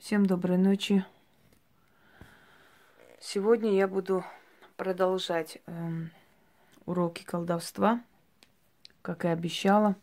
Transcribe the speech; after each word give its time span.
Всем 0.00 0.24
доброй 0.24 0.56
ночи. 0.56 1.04
Сегодня 3.20 3.74
я 3.74 3.86
буду 3.86 4.24
продолжать 4.78 5.58
эм, 5.66 6.10
уроки 6.86 7.22
колдовства, 7.22 8.02
как 9.02 9.26
и 9.26 9.28
обещала. 9.28 9.96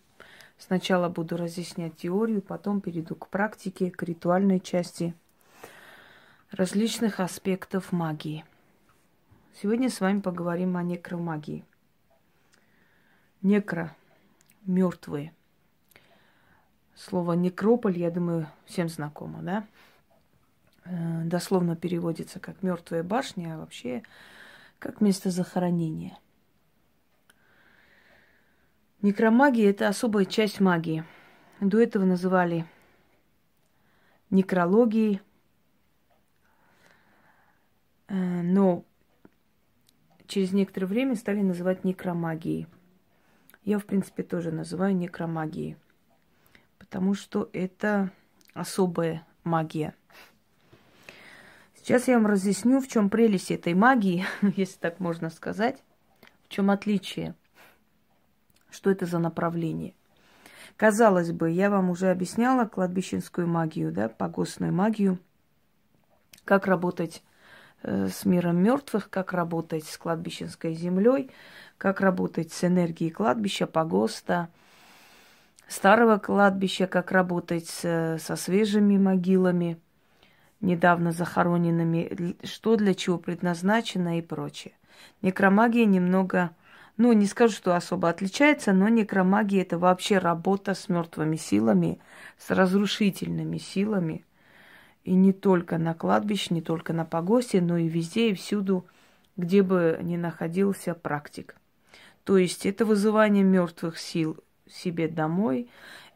Сначала 0.59 1.09
буду 1.09 1.35
разъяснять 1.35 1.97
теорию, 1.97 2.43
потом 2.43 2.79
перейду 2.79 3.15
к 3.15 3.27
практике, 3.29 3.89
к 3.89 4.03
ритуальной 4.03 4.59
части 4.59 5.15
различных 6.51 7.19
аспектов 7.19 7.91
магии. 7.91 8.45
Сегодня 9.55 9.89
с 9.89 9.99
вами 9.99 10.21
поговорим 10.21 10.77
о 10.77 10.83
некромагии. 10.83 11.65
Некро– 13.41 13.95
мертвые. 14.61 15.33
Слово 16.97 17.33
некрополь, 17.33 17.95
я 17.95 18.09
думаю, 18.09 18.47
всем 18.65 18.89
знакомо, 18.89 19.43
да? 19.43 19.67
Э, 20.85 21.21
дословно 21.25 21.75
переводится 21.75 22.39
как 22.39 22.63
мертвая 22.63 23.03
башня, 23.03 23.53
а 23.53 23.59
вообще 23.59 24.01
как 24.79 24.99
место 24.99 25.29
захоронения. 25.29 26.17
Некромагия– 29.03 29.69
это 29.69 29.87
особая 29.87 30.25
часть 30.25 30.59
магии. 30.59 31.05
До 31.59 31.79
этого 31.79 32.03
называли 32.03 32.65
некрологией, 34.31 35.21
э, 38.07 38.41
но 38.41 38.83
через 40.25 40.51
некоторое 40.51 40.87
время 40.87 41.15
стали 41.15 41.41
называть 41.41 41.83
некромагией. 41.83 42.65
Я, 43.63 43.77
в 43.77 43.85
принципе, 43.85 44.23
тоже 44.23 44.51
называю 44.51 44.95
некромагией, 44.95 45.77
потому 46.87 47.13
что 47.13 47.49
это 47.53 48.11
особая 48.53 49.25
магия– 49.43 49.93
Сейчас 51.87 52.09
я 52.09 52.15
вам 52.15 52.27
разъясню, 52.27 52.81
в 52.81 52.87
чем 52.89 53.09
прелесть 53.09 53.49
этой 53.49 53.73
магии, 53.73 54.25
если 54.57 54.77
так 54.77 54.99
можно 54.99 55.29
сказать, 55.29 55.81
в 56.43 56.49
чем 56.49 56.69
отличие, 56.69 57.33
что 58.69 58.91
это 58.91 59.05
за 59.05 59.19
направление. 59.19 59.93
Казалось 60.75 61.31
бы, 61.31 61.49
я 61.49 61.69
вам 61.69 61.89
уже 61.89 62.11
объясняла 62.11 62.65
кладбищенскую 62.65 63.47
магию, 63.47 63.93
да, 63.93 64.09
погостную 64.09 64.73
магию, 64.73 65.17
как 66.43 66.67
работать 66.67 67.23
э, 67.83 68.09
с 68.09 68.25
миром 68.25 68.61
мертвых, 68.61 69.09
как 69.09 69.31
работать 69.31 69.85
с 69.85 69.97
кладбищенской 69.97 70.73
землей, 70.73 71.31
как 71.77 72.01
работать 72.01 72.51
с 72.51 72.65
энергией 72.65 73.11
кладбища, 73.11 73.65
погоста, 73.65 74.49
старого 75.67 76.17
кладбища, 76.17 76.87
как 76.87 77.11
работать 77.11 77.67
со 77.67 78.35
свежими 78.35 78.97
могилами– 78.97 79.79
недавно 80.61 81.11
захороненными, 81.11 82.35
что 82.43 82.75
для 82.75 82.93
чего 82.93 83.17
предназначено 83.17 84.17
и 84.17 84.21
прочее. 84.21 84.73
Некромагия 85.21 85.85
немного, 85.85 86.51
ну, 86.97 87.13
не 87.13 87.25
скажу, 87.25 87.53
что 87.53 87.75
особо 87.75 88.09
отличается, 88.09 88.73
но 88.73 88.89
некромагия 88.89 89.61
это 89.61 89.77
вообще 89.77 90.17
работа 90.17 90.73
с 90.73 90.89
мертвыми 90.89 91.35
силами, 91.35 91.99
с 92.37 92.49
разрушительными 92.49 93.57
силами. 93.57 94.25
И 95.03 95.13
не 95.13 95.31
только 95.31 95.77
на 95.77 95.93
кладбище, 95.93 96.53
не 96.53 96.61
только 96.61 96.93
на 96.93 97.05
погосте, 97.05 97.61
но 97.61 97.77
и 97.77 97.87
везде 97.87 98.31
и 98.31 98.33
всюду, 98.33 98.85
где 99.37 99.61
бы 99.61 99.99
ни 100.01 100.17
находился 100.17 100.95
практик. 100.95 101.55
То 102.23 102.37
есть 102.37 102.65
это 102.65 102.83
вызывание 102.83 103.43
мертвых 103.43 103.97
сил 103.99 104.37
себе 104.69 105.07
домой, 105.07 105.69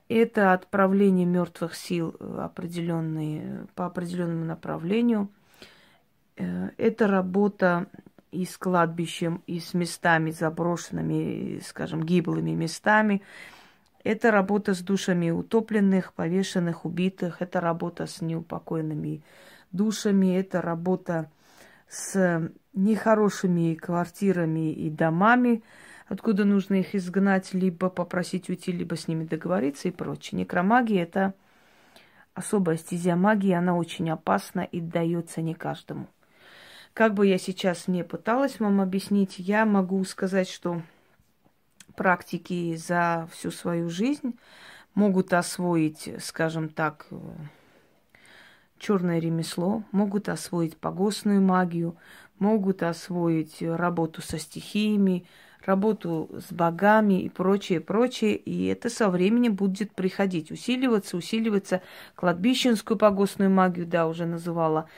это 0.09 0.53
отправление 0.53 1.25
мертвых 1.25 1.75
сил 1.75 2.15
э, 2.19 2.39
определенные, 2.43 3.67
по 3.75 3.85
определенному 3.85 4.45
направлению. 4.45 5.29
Э, 6.35 6.69
это 6.77 7.07
работа 7.07 7.87
и 8.31 8.45
с 8.45 8.57
кладбищем, 8.57 9.41
и 9.47 9.59
с 9.59 9.73
местами 9.73 10.31
заброшенными, 10.31 11.61
скажем, 11.65 12.03
гиблыми 12.03 12.51
местами. 12.51 13.21
Это 14.03 14.31
работа 14.31 14.73
с 14.73 14.79
душами 14.79 15.29
утопленных, 15.29 16.13
повешенных, 16.13 16.85
убитых. 16.85 17.41
Это 17.41 17.61
работа 17.61 18.05
с 18.05 18.21
неупокоенными 18.21 19.21
душами. 19.71 20.37
Это 20.37 20.61
работа 20.61 21.29
с 21.87 22.51
нехорошими 22.73 23.75
квартирами 23.75 24.71
и 24.71 24.89
домами, 24.89 25.63
откуда 26.11 26.43
нужно 26.43 26.75
их 26.75 26.93
изгнать, 26.93 27.53
либо 27.53 27.89
попросить 27.89 28.49
уйти, 28.49 28.73
либо 28.73 28.97
с 28.97 29.07
ними 29.07 29.23
договориться 29.23 29.87
и 29.87 29.91
прочее. 29.91 30.39
Некромагия– 30.39 31.03
это 31.03 31.33
особая 32.33 32.75
стезя 32.75 33.15
магии, 33.15 33.53
она 33.53 33.77
очень 33.77 34.09
опасна 34.09 34.59
и 34.59 34.81
дается 34.81 35.41
не 35.41 35.53
каждому. 35.53 36.07
Как 36.93 37.13
бы 37.13 37.27
я 37.27 37.37
сейчас 37.37 37.87
не 37.87 38.03
пыталась 38.03 38.59
вам 38.59 38.81
объяснить, 38.81 39.39
я 39.39 39.65
могу 39.65 40.03
сказать, 40.03 40.49
что 40.49 40.81
практики 41.95 42.75
за 42.75 43.29
всю 43.31 43.49
свою 43.49 43.89
жизнь 43.89 44.37
могут 44.93 45.31
освоить, 45.31 46.13
скажем 46.19 46.67
так, 46.67 47.07
черное 48.77 49.19
ремесло, 49.19 49.85
могут 49.93 50.27
освоить 50.27 50.75
погостную 50.75 51.41
магию, 51.41 51.95
могут 52.37 52.83
освоить 52.83 53.61
работу 53.61 54.21
со 54.21 54.37
стихиями, 54.37 55.25
работу 55.65 56.29
с 56.31 56.51
богами 56.51 57.21
и 57.21 57.29
прочее, 57.29 57.79
прочее. 57.79 58.35
И 58.35 58.65
это 58.65 58.89
со 58.89 59.09
временем 59.09 59.55
будет 59.55 59.93
приходить, 59.93 60.51
усиливаться, 60.51 61.17
усиливаться. 61.17 61.81
Кладбищенскую 62.15 62.97
погостную 62.97 63.49
магию, 63.49 63.85
да, 63.85 64.07
уже 64.07 64.25
называла. 64.25 64.89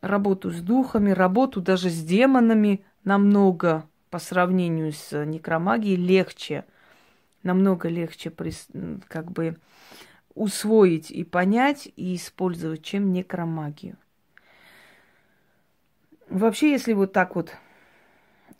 Работу 0.00 0.50
с 0.50 0.60
духами, 0.60 1.10
работу 1.10 1.60
даже 1.60 1.90
с 1.90 2.02
демонами 2.02 2.84
намного 3.04 3.88
по 4.10 4.18
сравнению 4.18 4.92
с 4.92 5.24
некромагией 5.24 5.96
легче. 5.96 6.64
Намного 7.42 7.88
легче 7.88 8.32
как 9.08 9.30
бы 9.30 9.56
усвоить 10.34 11.10
и 11.10 11.24
понять 11.24 11.88
и 11.96 12.16
использовать, 12.16 12.82
чем 12.82 13.12
некромагию. 13.12 13.96
Вообще, 16.28 16.70
если 16.72 16.94
вот 16.94 17.12
так 17.12 17.36
вот 17.36 17.54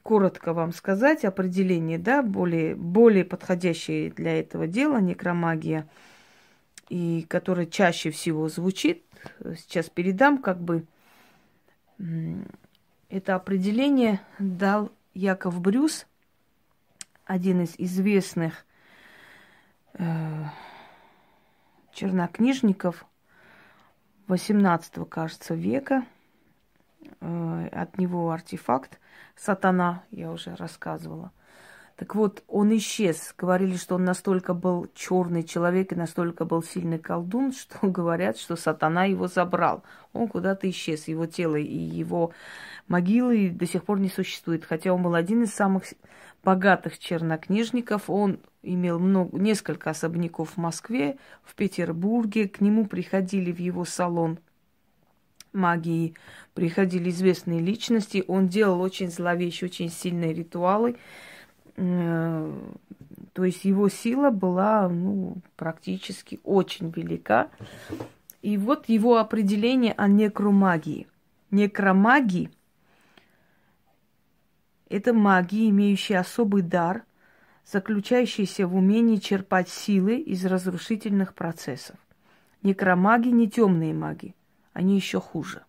коротко 0.05 0.53
вам 0.53 0.73
сказать 0.73 1.25
определение, 1.25 1.99
да, 1.99 2.23
более, 2.23 2.77
более 2.77 3.25
подходящее 3.25 4.11
для 4.11 4.39
этого 4.39 4.69
дела, 4.69 4.99
некромагия, 4.99 5.89
и 6.91 7.27
которое 7.29 7.67
чаще 7.67 8.11
всего 8.11 8.49
звучит, 8.49 9.03
сейчас 9.57 9.89
передам, 9.89 10.39
как 10.39 10.61
бы 10.61 10.85
это 13.09 13.35
определение 13.35 14.21
дал 14.39 14.93
Яков 15.15 15.61
Брюс, 15.61 16.07
один 17.25 17.63
из 17.63 17.75
известных 17.79 18.67
э, 19.95 20.45
чернокнижников 21.95 23.07
18 24.27 25.09
кажется, 25.09 25.55
века. 25.55 26.05
Э, 27.21 27.69
от 27.73 27.99
него 27.99 28.31
артефакт 28.31 28.99
сатана, 29.37 30.05
я 30.11 30.31
уже 30.31 30.55
рассказывала. 30.55 31.33
Так 31.97 32.17
вот, 32.17 32.43
он 32.49 32.77
исчез. 32.77 33.35
Говорили, 33.39 33.77
что 33.77 33.95
он 33.95 34.05
настолько 34.05 34.53
был 34.53 34.89
черный 34.95 35.45
человек 35.45 35.93
и 35.93 35.97
настолько 35.97 36.45
был 36.45 36.63
сильный 36.63 36.99
колдун, 36.99 37.53
что 37.59 37.87
говорят, 37.87 38.37
что 38.37 38.57
сатана 38.57 39.05
его 39.05 39.29
забрал. 39.29 39.85
Он 40.13 40.29
куда-то 40.29 40.69
исчез. 40.71 41.09
Его 41.09 41.27
тело 41.27 41.57
и 41.57 41.77
его 41.77 42.33
могилы 42.89 43.51
до 43.51 43.67
сих 43.67 43.85
пор 43.85 44.01
не 44.01 44.09
существует. 44.09 44.65
Хотя 44.65 44.93
он 44.93 45.03
был 45.03 45.15
один 45.15 45.45
из 45.45 45.55
самых 45.55 45.85
богатых 46.43 46.99
чернокнижников. 46.99 48.11
Он 48.11 48.41
имел 48.63 48.99
много, 48.99 49.39
несколько 49.39 49.91
особняков 49.91 50.51
в 50.51 50.57
Москве, 50.57 51.17
в 51.45 51.55
Петербурге. 51.55 52.49
К 52.49 52.61
нему 52.61 52.87
приходили 52.87 53.53
в 53.53 53.61
его 53.61 53.85
салон 53.85 54.39
магии 55.55 56.15
приходили 56.55 57.11
известные 57.11 57.61
личности. 57.61 58.25
Он 58.27 58.49
делал 58.49 58.81
очень 58.81 59.11
зловещие, 59.11 59.69
очень 59.69 59.91
сильные 59.91 60.33
ритуалы. 60.33 60.97
Э, 61.77 62.53
то 63.33 63.45
есть 63.45 63.65
его 63.65 63.89
сила 63.89 64.31
была 64.31 64.89
ну, 64.89 65.37
практически 65.57 66.41
очень 66.45 66.91
велика. 66.91 67.51
И 68.43 68.59
вот 68.59 68.89
его 68.89 69.19
определение 69.19 69.95
о 69.95 70.07
некромагии. 70.07 71.07
Некромагии– 71.51 72.51
это 74.89 75.13
магия, 75.13 75.71
имеющая 75.71 76.19
особый 76.19 76.63
дар, 76.63 77.05
заключающийся 77.65 78.67
в 78.67 78.77
умении 78.77 79.17
черпать 79.17 79.69
силы 79.69 80.19
из 80.19 80.45
разрушительных 80.45 81.35
процессов. 81.35 81.97
Некромаги 82.63 83.29
не 83.29 83.49
темные 83.49 83.95
маги– 83.95 84.35
они 84.75 84.97
еще 84.97 85.21
хуже. 85.21 85.65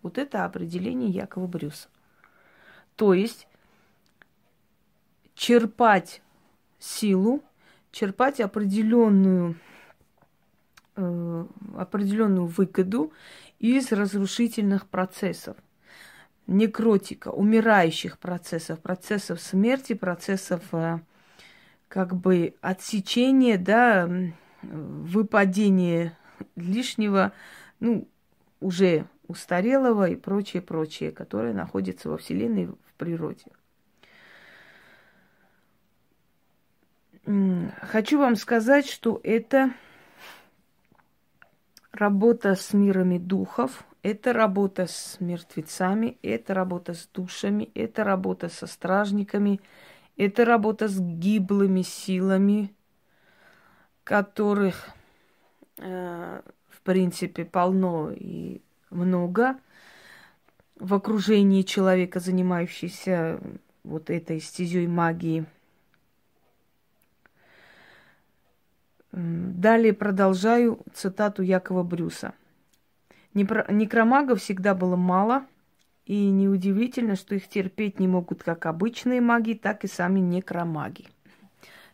Вот 0.00 0.16
это 0.16 0.46
определение 0.46 1.10
Якова 1.10 1.46
Брюса. 1.46 1.88
То 2.96 3.12
есть 3.12 3.46
черпать 5.34 6.22
силу, 6.78 7.42
черпать 7.90 8.40
определенную 8.40 9.56
э, 10.96 11.46
определенную 11.76 12.46
выгоду 12.46 13.12
из 13.58 13.92
разрушительных 13.92 14.86
процессов, 14.86 15.56
некротика, 16.46 17.28
умирающих 17.28 18.18
процессов, 18.18 18.80
процессов 18.80 19.40
смерти, 19.40 19.92
процессов 19.92 20.62
э, 20.72 21.00
как 21.88 22.14
бы 22.14 22.54
отсечения, 22.60 23.58
да, 23.58 24.08
выпадения 24.62 26.16
лишнего, 26.54 27.32
ну, 27.80 28.08
уже 28.60 29.06
устарелого 29.26 30.08
и 30.08 30.16
прочее, 30.16 30.62
прочее, 30.62 31.12
которое 31.12 31.52
находится 31.52 32.08
во 32.08 32.18
Вселенной, 32.18 32.66
в 32.66 32.94
природе. 32.96 33.46
Хочу 37.82 38.18
вам 38.18 38.36
сказать, 38.36 38.86
что 38.86 39.20
это 39.22 39.72
работа 41.92 42.54
с 42.54 42.72
мирами 42.72 43.18
духов, 43.18 43.84
это 44.02 44.32
работа 44.32 44.86
с 44.86 45.18
мертвецами, 45.20 46.18
это 46.22 46.54
работа 46.54 46.94
с 46.94 47.06
душами, 47.06 47.70
это 47.74 48.04
работа 48.04 48.48
со 48.48 48.66
стражниками, 48.66 49.60
это 50.16 50.44
работа 50.44 50.88
с 50.88 50.98
гиблыми 50.98 51.82
силами, 51.82 52.74
которых, 54.04 54.90
э, 55.78 56.42
в 56.80 56.86
принципе, 56.86 57.44
полно 57.44 58.10
и 58.10 58.62
много 58.88 59.58
в 60.76 60.94
окружении 60.94 61.62
человека, 61.62 62.20
занимающегося 62.20 63.38
вот 63.84 64.08
этой 64.08 64.40
стезей 64.40 64.86
магии. 64.86 65.44
Далее 69.12 69.92
продолжаю 69.92 70.80
цитату 70.94 71.42
Якова 71.42 71.82
Брюса. 71.82 72.32
Некромагов 73.34 74.40
всегда 74.40 74.74
было 74.74 74.96
мало, 74.96 75.44
и 76.06 76.30
неудивительно, 76.30 77.14
что 77.14 77.34
их 77.34 77.46
терпеть 77.48 78.00
не 78.00 78.08
могут 78.08 78.42
как 78.42 78.66
обычные 78.66 79.20
маги, 79.20 79.52
так 79.52 79.84
и 79.84 79.88
сами 79.88 80.20
некромаги. 80.20 81.06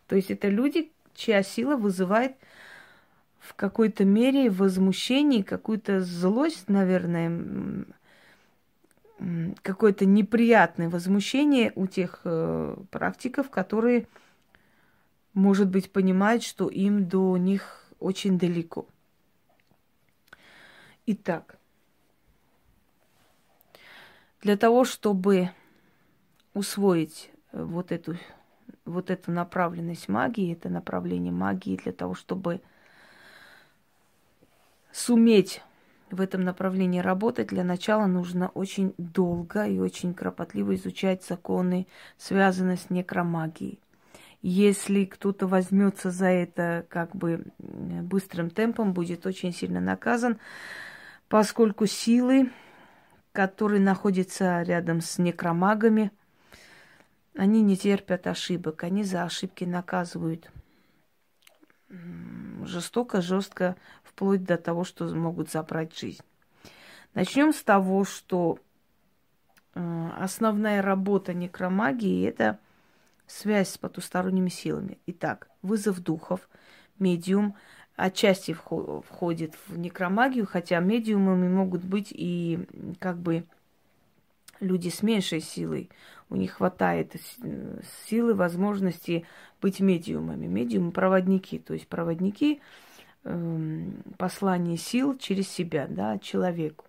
То 0.06 0.14
есть 0.14 0.30
это 0.30 0.48
люди, 0.48 0.92
чья 1.14 1.42
сила 1.42 1.76
вызывает 1.76 2.36
в 3.46 3.54
какой-то 3.54 4.04
мере 4.04 4.50
возмущение, 4.50 5.44
какую-то 5.44 6.00
злость, 6.00 6.68
наверное, 6.68 7.86
какое-то 9.62 10.04
неприятное 10.04 10.88
возмущение 10.88 11.72
у 11.76 11.86
тех 11.86 12.22
э, 12.24 12.76
практиков, 12.90 13.48
которые, 13.50 14.08
может 15.32 15.68
быть, 15.68 15.92
понимают, 15.92 16.42
что 16.42 16.68
им 16.68 17.06
до 17.06 17.36
них 17.36 17.86
очень 18.00 18.38
далеко. 18.38 18.86
Итак, 21.06 21.56
для 24.42 24.56
того, 24.56 24.84
чтобы 24.84 25.50
усвоить 26.52 27.30
э, 27.52 27.62
вот 27.62 27.92
эту, 27.92 28.16
вот 28.84 29.10
эту 29.10 29.30
направленность 29.30 30.08
магии, 30.08 30.52
это 30.52 30.68
направление 30.68 31.32
магии, 31.32 31.76
для 31.76 31.92
того, 31.92 32.14
чтобы 32.14 32.60
суметь 34.96 35.62
в 36.10 36.20
этом 36.20 36.42
направлении 36.42 37.00
работать, 37.00 37.48
для 37.48 37.64
начала 37.64 38.06
нужно 38.06 38.48
очень 38.48 38.94
долго 38.96 39.66
и 39.66 39.78
очень 39.78 40.14
кропотливо 40.14 40.74
изучать 40.76 41.22
законы, 41.22 41.86
связанные 42.16 42.78
с 42.78 42.88
некромагией. 42.88 43.80
Если 44.40 45.04
кто-то 45.04 45.46
возьмется 45.46 46.10
за 46.10 46.26
это 46.26 46.86
как 46.88 47.14
бы 47.14 47.44
быстрым 47.58 48.48
темпом, 48.48 48.94
будет 48.94 49.26
очень 49.26 49.52
сильно 49.52 49.80
наказан, 49.80 50.38
поскольку 51.28 51.86
силы, 51.86 52.50
которые 53.32 53.80
находятся 53.80 54.62
рядом 54.62 55.00
с 55.02 55.18
некромагами, 55.18 56.10
они 57.36 57.60
не 57.60 57.76
терпят 57.76 58.26
ошибок, 58.26 58.84
они 58.84 59.04
за 59.04 59.24
ошибки 59.24 59.64
наказывают 59.64 60.50
жестоко, 61.88 63.20
жестко, 63.20 63.76
вплоть 64.02 64.44
до 64.44 64.56
того, 64.56 64.84
что 64.84 65.06
могут 65.14 65.50
забрать 65.50 65.96
жизнь. 65.96 66.22
Начнем 67.14 67.52
с 67.52 67.62
того, 67.62 68.04
что 68.04 68.58
э, 69.74 70.10
основная 70.18 70.82
работа 70.82 71.32
некромагии– 71.32 72.26
это 72.28 72.58
связь 73.26 73.70
с 73.70 73.78
потусторонними 73.78 74.48
силами. 74.48 74.98
Итак, 75.06 75.48
вызов 75.62 76.00
духов, 76.00 76.48
медиум 76.98 77.56
отчасти 77.96 78.52
входит 78.52 79.54
в 79.66 79.78
некромагию, 79.78 80.46
хотя 80.46 80.78
медиумами 80.80 81.48
могут 81.48 81.82
быть 81.82 82.08
и 82.12 82.66
как 83.00 83.18
бы 83.18 83.44
люди 84.60 84.88
с 84.88 85.02
меньшей 85.02 85.40
силой. 85.40 85.90
У 86.28 86.36
них 86.36 86.54
хватает 86.54 87.14
силы, 88.06 88.34
возможности 88.34 89.26
быть 89.60 89.80
медиумами. 89.80 90.46
Медиумы– 90.46 90.90
проводники, 90.92 91.58
то 91.58 91.74
есть 91.74 91.86
проводники 91.86 92.60
э, 93.24 93.90
послания 94.18 94.76
сил 94.76 95.16
через 95.16 95.48
себя, 95.48 95.86
да, 95.88 96.18
человеку. 96.18 96.84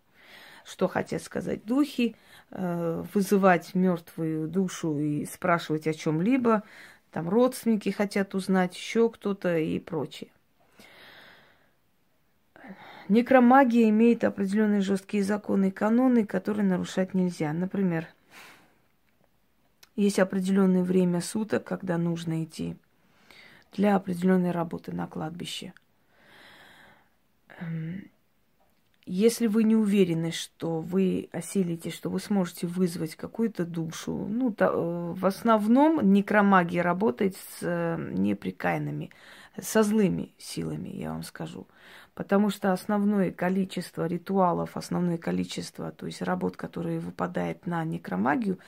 Что 0.66 0.88
хотят 0.88 1.22
сказать 1.22 1.66
духи, 1.66 2.16
э, 2.52 3.04
вызывать 3.14 3.76
мертвую 3.76 4.48
душу 4.48 4.98
и 4.98 5.26
спрашивать 5.26 5.88
о 5.88 5.94
чем-либо, 5.94 6.64
там 7.12 7.30
родственники 7.30 7.90
хотят 7.90 8.36
узнать, 8.36 8.76
еще 8.76 9.10
кто-то 9.10 9.58
и 9.58 9.80
прочее. 9.80 10.30
Некромагия 13.10 13.90
имеет 13.90 14.24
определенные 14.24 14.82
жесткие 14.82 15.24
законы 15.24 15.70
и 15.70 15.72
каноны, 15.72 16.26
которые 16.26 16.66
нарушать 16.66 17.14
нельзя. 17.14 17.54
Например, 17.54 18.08
есть 19.96 20.20
определенное 20.20 20.84
время 20.84 21.22
суток, 21.22 21.64
когда 21.64 21.98
нужно 21.98 22.44
идти 22.44 22.76
для 23.74 23.96
определенной 23.96 24.52
работы 24.52 24.92
на 24.92 25.08
кладбище. 25.08 25.74
Эм, 27.60 28.10
если 29.06 29.48
вы 29.48 29.64
не 29.64 29.76
уверены, 29.78 30.32
что 30.32 30.82
вы 30.82 31.30
осилите, 31.32 31.92
что 31.92 32.10
вы 32.10 32.20
сможете 32.20 32.68
вызвать 32.68 33.16
какую-то 33.16 33.66
душу, 33.66 34.28
ну, 34.30 34.52
то, 34.52 34.66
э, 34.66 35.14
в 35.14 35.26
основном 35.26 36.12
некромагия 36.12 36.84
работает 36.84 37.38
с 37.38 37.60
э, 37.62 38.12
неприкаянными, 38.12 39.10
со 39.62 39.84
злыми 39.84 40.34
силами, 40.38 40.90
я 40.90 41.12
вам 41.12 41.24
скажу. 41.24 41.68
Потому 42.14 42.50
что 42.50 42.74
основное 42.74 43.32
количество 43.32 44.08
ритуалов, 44.08 44.76
основное 44.76 45.18
количество, 45.18 45.92
то 45.92 46.06
есть 46.08 46.22
работ, 46.22 46.58
которые 46.58 47.00
выпадает 47.00 47.68
на 47.68 47.84
некромагию, 47.84 48.60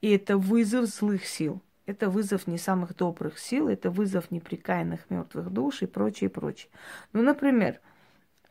и 0.00 0.10
это 0.10 0.38
вызов 0.38 0.86
злых 0.86 1.26
сил. 1.26 1.60
Это 1.86 2.08
вызов 2.08 2.46
не 2.46 2.56
самых 2.56 2.96
добрых 2.96 3.38
сил, 3.38 3.68
это 3.68 3.90
вызов 3.90 4.30
неприкаянных 4.30 5.10
мертвых 5.10 5.50
душ 5.50 5.82
и 5.82 5.86
прочее, 5.86 6.30
прочее. 6.30 6.70
Ну, 7.12 7.22
например, 7.22 7.80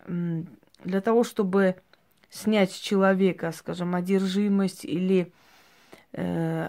для 0.08 1.02
того, 1.02 1.24
чтобы 1.24 1.78
снять 2.30 2.72
с 2.72 2.76
человека, 2.76 3.52
скажем, 3.52 3.96
одержимость 3.96 4.86
или 4.86 5.34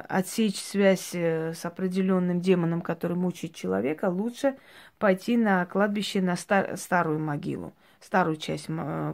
отсечь 0.09 0.59
связь 0.59 1.15
э, 1.15 1.53
с 1.53 1.65
определенным 1.67 2.41
демоном, 2.41 2.81
который 2.81 3.17
мучает 3.17 3.55
человека, 3.55 4.07
лучше 4.07 4.57
пойти 4.99 5.37
на 5.37 5.67
кладбище 5.67 6.23
на 6.23 6.37
стар- 6.37 6.77
старую 6.79 7.19
могилу, 7.19 7.75
старую 8.01 8.37
часть 8.37 8.69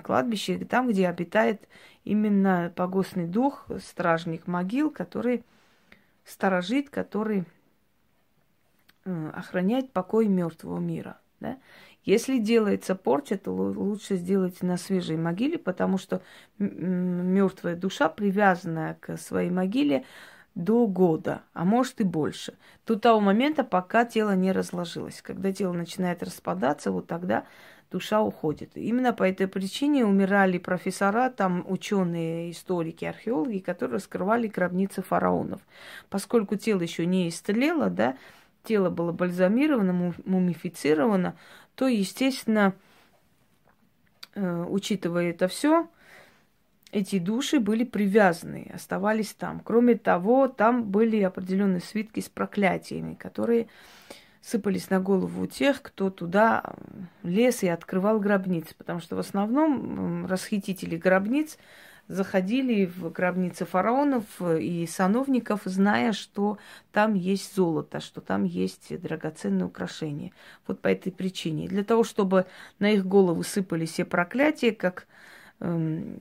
кладбища, 0.05 0.65
там, 0.67 0.89
где 0.89 1.09
обитает 1.09 1.69
именно 2.05 2.73
погостный 2.77 3.27
дух, 3.27 3.67
стражник 3.83 4.47
могил, 4.47 4.91
который 4.91 5.45
сторожит, 6.25 6.91
который 6.91 7.45
э, 9.05 9.31
охраняет 9.35 9.93
покой 9.93 10.29
мертвого 10.29 10.79
мира. 10.79 11.19
Да? 11.41 11.59
Если 12.05 12.39
делается 12.39 12.95
порча, 12.95 13.37
то 13.37 13.53
лучше 13.53 14.17
сделать 14.17 14.63
на 14.63 14.77
свежей 14.77 15.17
могиле, 15.17 15.59
потому 15.59 15.99
что 15.99 16.23
мертвая 16.59 17.77
душа, 17.77 18.09
привязанная 18.09 18.97
к 19.01 19.17
своей 19.17 19.51
могиле, 19.51 20.05
до 20.55 20.87
года, 20.87 21.43
а 21.53 21.65
может 21.65 22.01
и 22.01 22.05
больше. 22.05 22.55
До 22.87 22.99
того 22.99 23.21
момента, 23.21 23.63
пока 23.63 24.05
тело 24.05 24.35
не 24.35 24.51
разложилось. 24.51 25.23
Когда 25.23 25.53
тело 25.53 25.73
начинает 25.73 26.23
распадаться, 26.23 26.91
вот 26.91 27.07
тогда 27.07 27.45
душа 27.91 28.21
уходит. 28.21 28.77
Именно 28.77 29.13
по 29.13 29.23
этой 29.23 29.47
причине 29.47 30.05
умирали 30.05 30.59
профессора, 30.59 31.31
там 31.31 31.65
ученые, 31.69 32.51
историки, 32.51 33.05
археологи, 33.05 33.59
которые 33.59 33.97
раскрывали 33.97 34.49
гробницы 34.49 35.03
фараонов. 35.03 35.61
Поскольку 36.09 36.57
тело 36.57 36.81
еще 36.81 37.07
не 37.07 37.29
истлело, 37.29 37.91
да, 37.91 38.17
тело 38.65 38.91
было 38.91 39.13
бальзамировано, 39.13 40.15
мумифицировано, 40.25 41.37
то, 41.75 41.87
естественно, 41.89 42.75
э, 44.35 44.65
учитывая 44.69 45.31
это 45.31 45.49
все, 45.49 45.89
эти 46.93 47.19
души 47.19 47.61
были 47.61 47.85
привязаны, 47.85 48.71
оставались 48.75 49.33
там. 49.33 49.61
Кроме 49.61 49.97
того, 49.97 50.49
там 50.49 50.85
были 50.85 51.21
определенные 51.23 51.81
свитки 51.81 52.21
с 52.21 52.29
проклятиями, 52.29 53.15
которые 53.15 53.69
сыпались 54.41 54.91
на 54.91 55.01
голову 55.01 55.47
тех, 55.47 55.83
кто 55.83 56.11
туда 56.11 56.65
лез 57.23 57.63
и 57.63 57.69
открывал 57.69 58.19
гробницы. 58.19 58.75
Потому 58.77 59.01
что 59.01 59.17
в 59.17 59.21
основном 59.21 60.27
расхитители 60.27 60.97
гробниц 60.97 61.59
заходили 62.11 62.87
в 62.87 63.11
гробницы 63.13 63.65
фараонов 63.65 64.25
и 64.43 64.87
сановников, 64.87 65.63
зная, 65.65 66.13
что 66.13 66.59
там 66.93 67.15
есть 67.15 67.55
золото, 67.55 68.01
что 68.01 68.21
там 68.21 68.43
есть 68.45 69.01
драгоценные 69.01 69.67
украшения. 69.67 70.33
Вот 70.67 70.81
по 70.81 70.89
этой 70.89 71.13
причине. 71.13 71.69
Для 71.69 71.85
того, 71.85 72.03
чтобы 72.03 72.47
на 72.81 72.91
их 72.91 73.07
головы 73.07 73.45
сыпали 73.45 73.87
все 73.87 74.05
проклятия, 74.05 74.73
как 74.73 75.07
эм, 75.61 76.19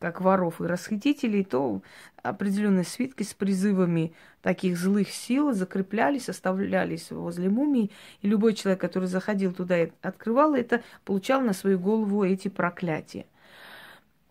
как 0.00 0.20
воров 0.20 0.60
и 0.60 0.64
расхитителей, 0.64 1.44
то 1.44 1.82
определенные 2.22 2.84
свитки 2.84 3.22
с 3.22 3.34
призывами 3.34 4.12
таких 4.40 4.76
злых 4.76 5.10
сил 5.10 5.52
закреплялись, 5.52 6.28
оставлялись 6.28 7.12
возле 7.12 7.48
мумии, 7.48 7.90
и 8.20 8.26
любой 8.26 8.54
человек, 8.54 8.80
который 8.80 9.06
заходил 9.06 9.52
туда 9.52 9.78
и 9.84 9.92
открывал 10.00 10.54
это, 10.54 10.82
получал 11.04 11.40
на 11.42 11.52
свою 11.52 11.78
голову 11.78 12.24
эти 12.24 12.48
проклятия. 12.48 13.26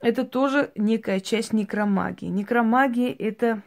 Это 0.02 0.26
тоже 0.26 0.72
некая 0.76 1.20
часть 1.20 1.54
некромагии. 1.54 2.26
Некромагия– 2.26 3.16
это 3.20 3.62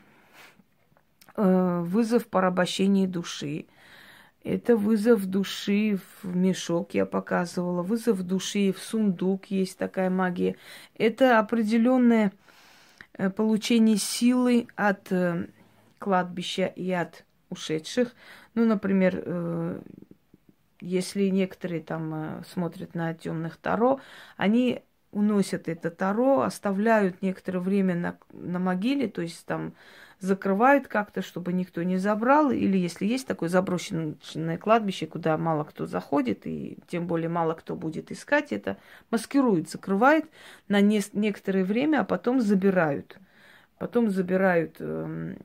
э, 1.36 1.80
вызов 1.84 2.26
порабощения 2.26 3.06
души, 3.06 3.66
это 4.42 4.76
вызов 4.76 5.26
души 5.26 6.00
в 6.22 6.36
мешок, 6.36 6.92
я 6.92 7.06
показывала. 7.06 7.82
Вызов 7.82 8.22
души 8.24 8.72
в 8.72 8.82
сундук, 8.82 9.46
есть 9.46 9.78
такая 9.78 10.10
магия. 10.10 10.56
Это 10.98 11.38
определенное 11.38 12.32
э, 13.12 13.30
получение 13.30 13.96
силы 13.96 14.66
от 14.74 15.12
э, 15.12 15.46
кладбища 16.00 16.66
и 16.66 16.90
от 16.90 17.24
ушедших. 17.48 18.12
Ну, 18.54 18.64
например, 18.64 19.82
если 20.80 21.28
некоторые 21.28 21.80
там 21.80 22.42
смотрят 22.44 22.94
на 22.94 23.14
темных 23.14 23.56
таро, 23.56 24.00
они 24.36 24.82
уносят 25.14 25.68
это 25.68 25.90
таро, 25.90 26.42
оставляют 26.42 27.22
некоторое 27.22 27.60
время 27.60 27.94
на, 27.94 28.18
на 28.32 28.58
могиле, 28.58 29.08
то 29.08 29.22
есть 29.22 29.46
там 29.46 29.72
закрывают 30.20 30.88
как-то, 30.88 31.22
чтобы 31.22 31.52
никто 31.52 31.82
не 31.82 31.98
забрал, 31.98 32.50
или 32.50 32.76
если 32.76 33.06
есть 33.06 33.26
такое 33.26 33.48
заброшенное 33.48 34.58
кладбище, 34.58 35.06
куда 35.06 35.36
мало 35.38 35.64
кто 35.64 35.86
заходит, 35.86 36.46
и 36.46 36.78
тем 36.88 37.06
более 37.06 37.28
мало 37.28 37.54
кто 37.54 37.76
будет 37.76 38.10
искать 38.10 38.52
это, 38.52 38.76
маскируют, 39.10 39.70
закрывают 39.70 40.26
на 40.68 40.80
не- 40.80 41.02
некоторое 41.12 41.64
время, 41.64 42.00
а 42.00 42.04
потом 42.04 42.40
забирают. 42.40 43.18
Потом 43.78 44.10
забирают 44.10 44.76
э, 44.78 45.36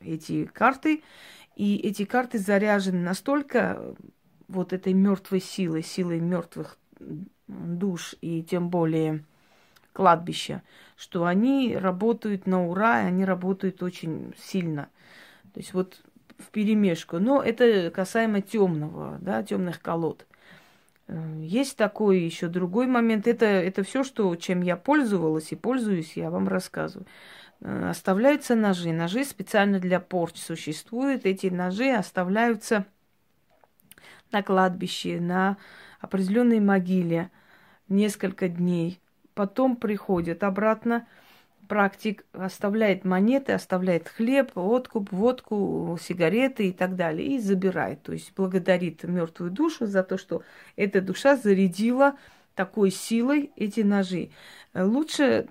эти 0.00 0.44
карты, 0.46 1.02
и 1.56 1.76
эти 1.76 2.04
карты 2.04 2.38
заряжены 2.38 3.00
настолько 3.00 3.94
вот 4.46 4.72
этой 4.72 4.92
мертвой 4.92 5.40
силой, 5.40 5.82
силой 5.82 6.20
мертвых 6.20 6.78
душ, 7.48 8.14
и 8.20 8.42
тем 8.42 8.68
более 8.68 9.24
кладбища, 9.92 10.62
что 10.96 11.24
они 11.26 11.76
работают 11.76 12.46
на 12.46 12.66
ура, 12.68 13.02
и 13.02 13.06
они 13.06 13.24
работают 13.24 13.82
очень 13.82 14.34
сильно. 14.38 14.88
То 15.54 15.60
есть 15.60 15.74
вот 15.74 16.00
в 16.38 16.50
перемешку. 16.50 17.18
Но 17.18 17.42
это 17.42 17.90
касаемо 17.90 18.40
темного, 18.40 19.18
да, 19.20 19.42
темных 19.42 19.82
колод. 19.82 20.26
Э, 21.08 21.40
есть 21.40 21.76
такой 21.76 22.20
еще 22.20 22.48
другой 22.48 22.86
момент. 22.86 23.26
Это, 23.26 23.46
это 23.46 23.82
все, 23.82 24.04
что, 24.04 24.34
чем 24.36 24.62
я 24.62 24.76
пользовалась 24.76 25.52
и 25.52 25.56
пользуюсь, 25.56 26.16
я 26.16 26.30
вам 26.30 26.48
рассказываю. 26.48 27.06
Э, 27.60 27.90
оставляются 27.90 28.54
ножи. 28.54 28.92
Ножи 28.92 29.24
специально 29.24 29.80
для 29.80 30.00
порч 30.00 30.36
существуют. 30.36 31.26
Эти 31.26 31.48
ножи 31.48 31.90
оставляются 31.90 32.86
на 34.30 34.42
кладбище, 34.42 35.20
на 35.20 35.56
определенной 36.00 36.60
могиле 36.60 37.30
несколько 37.88 38.48
дней. 38.48 39.00
Потом 39.34 39.76
приходит 39.76 40.42
обратно, 40.42 41.06
практик 41.68 42.24
оставляет 42.32 43.04
монеты, 43.04 43.52
оставляет 43.52 44.08
хлеб, 44.08 44.52
откуп, 44.56 45.12
водку, 45.12 45.98
сигареты 46.00 46.68
и 46.68 46.72
так 46.72 46.96
далее, 46.96 47.36
и 47.36 47.38
забирает. 47.38 48.02
То 48.02 48.12
есть 48.12 48.32
благодарит 48.34 49.04
мертвую 49.04 49.50
душу 49.50 49.86
за 49.86 50.02
то, 50.02 50.18
что 50.18 50.42
эта 50.76 51.00
душа 51.00 51.36
зарядила 51.36 52.16
такой 52.54 52.90
силой 52.90 53.52
эти 53.54 53.80
ножи. 53.80 54.30
Лучше 54.74 55.46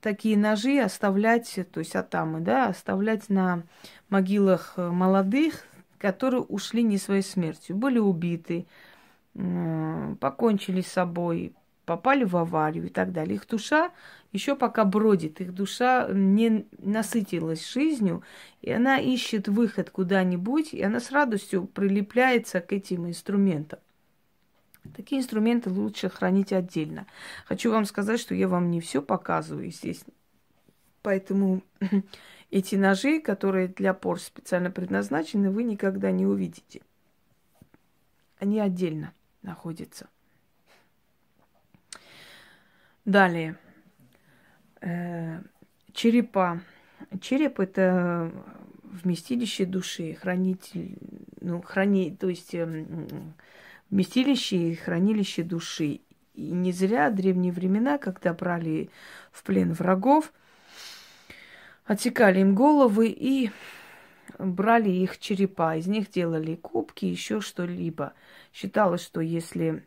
такие 0.00 0.36
ножи 0.36 0.78
оставлять, 0.78 1.58
то 1.72 1.80
есть 1.80 1.96
атамы, 1.96 2.40
да, 2.40 2.66
оставлять 2.66 3.28
на 3.28 3.64
могилах 4.08 4.74
молодых, 4.76 5.64
которые 5.98 6.42
ушли 6.42 6.82
не 6.82 6.98
своей 6.98 7.22
смертью, 7.22 7.76
были 7.76 7.98
убиты, 7.98 8.66
покончили 9.32 10.82
с 10.82 10.88
собой, 10.88 11.54
попали 11.84 12.24
в 12.24 12.36
аварию 12.36 12.86
и 12.86 12.88
так 12.88 13.12
далее. 13.12 13.36
Их 13.36 13.46
душа 13.46 13.90
еще 14.32 14.56
пока 14.56 14.84
бродит, 14.84 15.40
их 15.40 15.54
душа 15.54 16.08
не 16.10 16.66
насытилась 16.78 17.70
жизнью, 17.70 18.22
и 18.60 18.70
она 18.70 18.98
ищет 18.98 19.48
выход 19.48 19.90
куда-нибудь, 19.90 20.72
и 20.72 20.82
она 20.82 21.00
с 21.00 21.10
радостью 21.10 21.66
прилепляется 21.66 22.60
к 22.60 22.72
этим 22.72 23.06
инструментам. 23.08 23.80
Такие 24.96 25.20
инструменты 25.20 25.70
лучше 25.70 26.08
хранить 26.08 26.52
отдельно. 26.52 27.06
Хочу 27.46 27.70
вам 27.70 27.84
сказать, 27.84 28.18
что 28.18 28.34
я 28.34 28.48
вам 28.48 28.70
не 28.70 28.80
все 28.80 29.00
показываю, 29.00 29.66
естественно. 29.66 30.14
Поэтому 31.02 31.62
эти 32.50 32.74
ножи, 32.74 33.20
которые 33.20 33.68
для 33.68 33.94
пор 33.94 34.20
специально 34.20 34.70
предназначены, 34.70 35.50
вы 35.50 35.62
никогда 35.64 36.10
не 36.10 36.26
увидите. 36.26 36.82
Они 38.38 38.58
отдельно 38.58 39.12
находятся. 39.42 40.08
Далее. 43.04 43.56
Э, 44.80 45.40
черепа. 45.92 46.60
Череп 47.20 47.58
это 47.60 48.32
вместилище 48.84 49.64
души, 49.64 50.14
хранитель, 50.14 50.96
ну, 51.40 51.60
храни, 51.62 52.14
то 52.14 52.28
есть 52.28 52.54
э, 52.54 52.86
вместилище 53.90 54.70
и 54.70 54.74
хранилище 54.74 55.42
души. 55.42 56.00
И 56.34 56.52
не 56.52 56.72
зря 56.72 57.10
древние 57.10 57.52
времена, 57.52 57.98
когда 57.98 58.32
брали 58.32 58.88
в 59.32 59.42
плен 59.42 59.72
врагов, 59.72 60.32
отсекали 61.84 62.40
им 62.40 62.54
головы 62.54 63.08
и 63.08 63.50
брали 64.38 64.90
их 64.90 65.18
черепа, 65.18 65.76
из 65.76 65.86
них 65.86 66.10
делали 66.10 66.54
кубки, 66.54 67.04
еще 67.04 67.40
что-либо. 67.40 68.14
Считалось, 68.52 69.02
что 69.02 69.20
если 69.20 69.84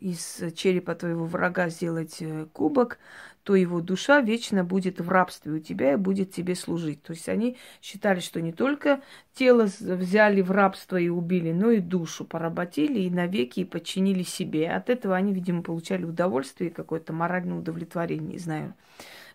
из 0.00 0.42
черепа 0.54 0.94
твоего 0.94 1.24
врага 1.24 1.68
сделать 1.68 2.16
э, 2.20 2.46
кубок, 2.52 2.98
то 3.42 3.54
его 3.54 3.80
душа 3.80 4.20
вечно 4.20 4.64
будет 4.64 5.00
в 5.00 5.08
рабстве 5.08 5.52
у 5.52 5.58
тебя 5.60 5.92
и 5.92 5.96
будет 5.96 6.32
тебе 6.32 6.54
служить. 6.54 7.02
То 7.02 7.12
есть 7.12 7.28
они 7.28 7.56
считали, 7.80 8.20
что 8.20 8.40
не 8.42 8.52
только 8.52 9.00
тело 9.34 9.68
взяли 9.80 10.42
в 10.42 10.50
рабство 10.50 10.96
и 10.96 11.08
убили, 11.08 11.52
но 11.52 11.70
и 11.70 11.78
душу 11.78 12.24
поработили 12.24 13.00
и 13.00 13.10
навеки 13.10 13.60
и 13.60 13.64
подчинили 13.64 14.24
себе. 14.24 14.68
От 14.68 14.90
этого 14.90 15.14
они, 15.14 15.32
видимо, 15.32 15.62
получали 15.62 16.04
удовольствие, 16.04 16.70
какое-то 16.70 17.12
моральное 17.12 17.58
удовлетворение, 17.58 18.32
не 18.32 18.38
знаю 18.38 18.74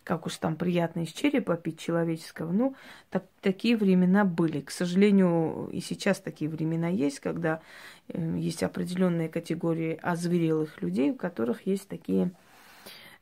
как 0.03 0.25
уж 0.25 0.37
там 0.37 0.55
приятно 0.55 1.01
из 1.01 1.09
черепа 1.09 1.55
пить 1.57 1.79
человеческого. 1.79 2.51
Ну, 2.51 2.75
так, 3.09 3.25
такие 3.41 3.77
времена 3.77 4.25
были. 4.25 4.61
К 4.61 4.71
сожалению, 4.71 5.69
и 5.71 5.79
сейчас 5.79 6.19
такие 6.19 6.49
времена 6.49 6.87
есть, 6.87 7.19
когда 7.19 7.61
э, 8.07 8.37
есть 8.37 8.63
определенные 8.63 9.29
категории 9.29 9.99
озверелых 10.01 10.81
людей, 10.81 11.11
у 11.11 11.15
которых 11.15 11.67
есть 11.67 11.87
такие 11.87 12.31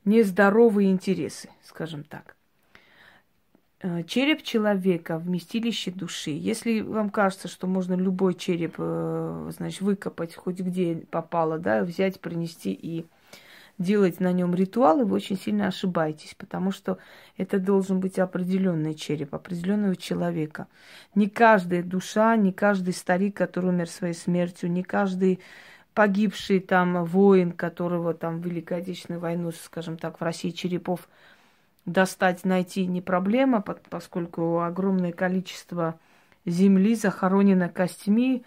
нездоровые 0.05 0.91
интересы, 0.91 1.49
скажем 1.63 2.03
так. 2.03 2.35
Э, 3.81 4.03
череп 4.03 4.43
человека, 4.43 5.17
вместилище 5.17 5.91
души. 5.91 6.31
Если 6.31 6.81
вам 6.81 7.09
кажется, 7.09 7.47
что 7.47 7.67
можно 7.67 7.93
любой 7.93 8.35
череп, 8.35 8.75
э, 8.77 9.51
значит, 9.55 9.81
выкопать 9.81 10.35
хоть 10.35 10.59
где 10.59 10.95
попало, 11.11 11.59
да, 11.59 11.83
взять, 11.83 12.19
принести 12.19 12.73
и 12.73 13.05
делать 13.79 14.19
на 14.19 14.31
нем 14.31 14.53
ритуалы, 14.53 15.05
вы 15.05 15.15
очень 15.15 15.39
сильно 15.39 15.67
ошибаетесь, 15.67 16.35
потому 16.37 16.71
что 16.71 16.99
это 17.37 17.59
должен 17.59 17.99
быть 17.99 18.19
определенный 18.19 18.93
череп, 18.93 19.33
определенного 19.33 19.95
человека. 19.95 20.67
Не 21.15 21.29
каждая 21.29 21.81
душа, 21.81 22.35
не 22.35 22.51
каждый 22.51 22.93
старик, 22.93 23.37
который 23.37 23.69
умер 23.71 23.89
своей 23.89 24.13
смертью, 24.13 24.69
не 24.69 24.83
каждый 24.83 25.39
погибший 25.93 26.59
там 26.59 27.05
воин, 27.05 27.53
которого 27.53 28.13
там 28.13 28.39
в 28.39 28.45
Великой 28.45 28.79
Отечественной 28.79 29.19
войну, 29.19 29.51
скажем 29.51 29.97
так, 29.97 30.19
в 30.19 30.23
России 30.23 30.51
черепов 30.51 31.07
достать, 31.85 32.45
найти 32.45 32.85
не 32.85 33.01
проблема, 33.01 33.61
поскольку 33.61 34.59
огромное 34.59 35.13
количество 35.13 35.99
земли 36.45 36.95
захоронено 36.95 37.69
костями, 37.69 38.43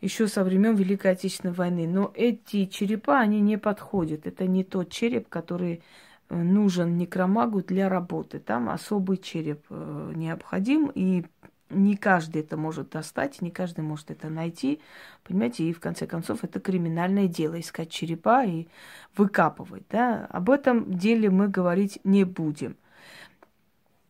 еще 0.00 0.28
со 0.28 0.44
времен 0.44 0.74
Великой 0.74 1.12
Отечественной 1.12 1.54
войны. 1.54 1.86
Но 1.86 2.10
эти 2.14 2.66
черепа, 2.66 3.18
они 3.18 3.40
не 3.40 3.58
подходят. 3.58 4.26
Это 4.26 4.46
не 4.46 4.64
тот 4.64 4.90
череп, 4.90 5.28
который 5.28 5.82
э, 6.28 6.42
нужен 6.42 6.96
некромагу 6.96 7.62
для 7.62 7.88
работы. 7.88 8.38
Там 8.38 8.70
особый 8.70 9.18
череп 9.18 9.64
э, 9.68 10.12
необходим. 10.14 10.90
И 10.94 11.24
не 11.68 11.96
каждый 11.96 12.42
это 12.42 12.56
может 12.56 12.90
достать, 12.90 13.40
не 13.42 13.50
каждый 13.50 13.82
может 13.82 14.10
это 14.10 14.28
найти. 14.28 14.80
Понимаете, 15.24 15.64
и 15.64 15.72
в 15.72 15.80
конце 15.80 16.06
концов 16.06 16.44
это 16.44 16.60
криминальное 16.60 17.28
дело 17.28 17.60
искать 17.60 17.90
черепа 17.90 18.44
и 18.44 18.66
выкапывать. 19.16 19.84
Да? 19.90 20.26
Об 20.30 20.50
этом 20.50 20.94
деле 20.94 21.30
мы 21.30 21.48
говорить 21.48 22.00
не 22.04 22.24
будем. 22.24 22.76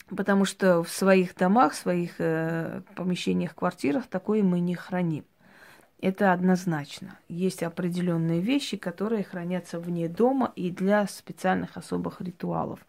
Потому 0.09 0.45
что 0.45 0.83
в 0.83 0.89
своих 0.89 1.37
домах, 1.37 1.73
в 1.73 1.77
своих 1.77 2.15
э, 2.19 2.83
помещениях, 2.97 3.55
квартирах 3.55 4.07
такое 4.07 4.43
мы 4.43 4.61
не 4.61 4.75
храним. 4.75 5.25
Это 6.01 6.33
однозначно. 6.33 7.19
Есть 7.29 7.63
определенные 7.63 8.41
вещи, 8.41 8.79
которые 8.79 9.23
хранятся 9.23 9.79
вне 9.79 10.09
дома 10.09 10.51
и 10.57 10.71
для 10.71 11.07
специальных 11.07 11.77
особых 11.77 12.23
ритуалов. 12.23 12.81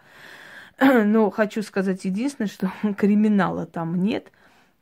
Но 0.79 1.29
хочу 1.29 1.61
сказать 1.61 2.05
единственное, 2.05 2.47
что 2.47 2.71
криминала 2.97 3.65
там 3.65 4.01
нет, 4.01 4.31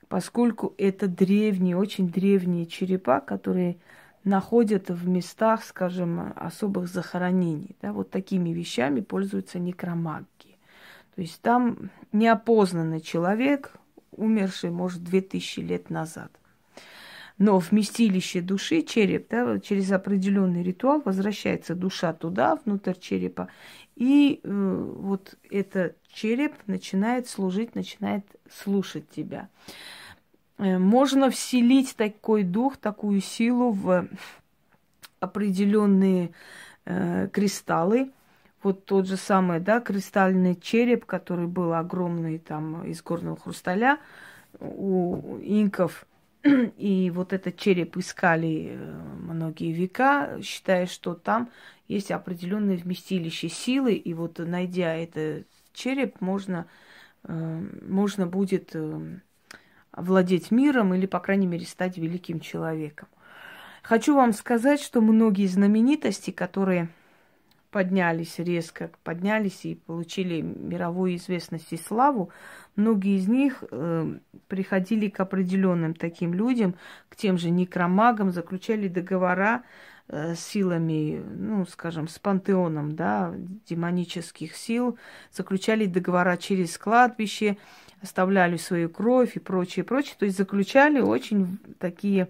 поскольку 0.10 0.76
это 0.78 1.08
древние, 1.08 1.76
очень 1.76 2.08
древние 2.08 2.68
черепа, 2.68 3.20
которые 3.20 3.78
находят 4.24 4.90
в 4.90 5.08
местах, 5.08 5.64
скажем, 5.64 6.34
особых 6.36 6.88
захоронений. 6.88 7.76
Да, 7.82 7.94
вот 7.94 8.12
такими 8.12 8.52
вещами 8.52 9.02
пользуются 9.02 9.58
некромаги. 9.58 10.28
То 11.16 11.22
есть 11.22 11.42
там 11.42 11.90
неопознанный 12.12 13.02
человек, 13.02 13.74
умерший, 14.12 14.70
может, 14.70 15.04
2000 15.04 15.62
лет 15.62 15.90
назад. 15.90 16.32
Но 17.39 17.58
вместилище 17.58 18.41
души, 18.41 18.81
череп, 18.81 19.29
да, 19.29 19.60
через 19.60 19.93
определенный 19.93 20.62
ритуал 20.62 21.01
возвращается 21.03 21.74
душа 21.74 22.12
туда, 22.12 22.60
внутрь 22.65 22.96
черепа, 23.00 23.48
и 23.96 24.41
э, 24.43 24.93
вот 24.98 25.36
этот 25.50 25.96
череп 26.10 26.53
начинает 26.67 27.29
служить, 27.29 27.75
начинает 27.75 28.25
слушать 28.51 29.10
тебя. 29.10 29.48
Э, 30.58 30.77
можно 30.77 31.29
вселить 31.29 31.96
такой 31.96 32.43
дух, 32.43 32.75
такую 32.75 33.22
силу 33.22 33.72
в 33.72 34.10
определенные 35.22 36.31
э, 36.84 37.29
кристаллы. 37.31 38.12
Вот 38.63 38.84
тот 38.84 39.08
же 39.08 39.15
самый, 39.15 39.62
да, 39.62 39.79
кристальный 39.79 40.58
череп, 40.58 41.05
который 41.05 41.48
был 41.48 41.74
огромный 41.74 42.38
там 42.38 42.84
из 42.84 43.01
горного 43.01 43.38
хрусталя 43.38 43.98
у 44.60 45.38
инков– 45.41 46.05
и 46.77 47.12
вот 47.13 47.34
этот 47.34 47.58
череп 47.58 47.98
искали 47.98 48.69
э, 48.72 49.01
многие 49.19 49.72
века, 49.72 50.39
считая, 50.41 50.86
что 50.86 51.13
там 51.13 51.50
есть 51.88 52.12
определенное 52.12 52.77
вместилище 52.77 53.50
силы, 53.50 53.93
и 53.93 54.13
вот 54.13 54.39
найдя 54.39 54.96
этот 54.96 55.48
череп, 55.74 56.22
можно, 56.22 56.65
э, 57.24 57.67
можно 57.88 58.25
будет 58.25 58.72
э, 58.74 59.19
владеть 59.91 60.51
миром 60.51 60.93
или, 60.93 61.05
по 61.05 61.19
крайней 61.19 61.48
мере, 61.48 61.65
стать 61.65 61.98
великим 61.98 62.39
человеком. 62.39 63.10
Хочу 63.84 64.15
вам 64.15 64.34
сказать, 64.34 64.79
что 64.81 65.01
многие 65.01 65.48
знаменитости, 65.48 66.31
которые 66.31 66.89
поднялись 67.72 68.40
резко, 68.40 68.92
поднялись 69.04 69.66
и 69.66 69.76
получили 69.76 70.42
мировую 70.42 71.16
известность 71.16 71.72
и 71.72 71.78
славу, 71.78 72.32
многие 72.76 73.18
из 73.18 73.28
них 73.28 73.64
э, 73.70 74.18
приходили 74.48 75.10
к 75.10 75.20
определенным 75.20 75.94
таким 75.94 76.34
людям, 76.34 76.76
к 77.10 77.16
тем 77.16 77.38
же 77.38 77.50
некромагам, 77.50 78.32
заключали 78.32 78.88
договора 78.88 79.64
э, 80.08 80.36
с 80.36 80.40
силами, 80.40 81.22
ну, 81.36 81.66
скажем, 81.66 82.08
с 82.08 82.18
пантеоном, 82.18 82.96
да, 82.96 83.34
демонических 83.68 84.56
сил, 84.56 84.98
заключали 85.32 85.86
договора 85.86 86.38
через 86.38 86.78
кладбище, 86.78 87.58
оставляли 88.02 88.58
свою 88.58 88.90
кровь 88.90 89.36
и 89.36 89.40
прочее, 89.40 89.84
прочее. 89.84 90.16
То 90.18 90.26
есть 90.26 90.38
заключали 90.38 91.02
очень 91.02 91.60
такие 91.78 92.30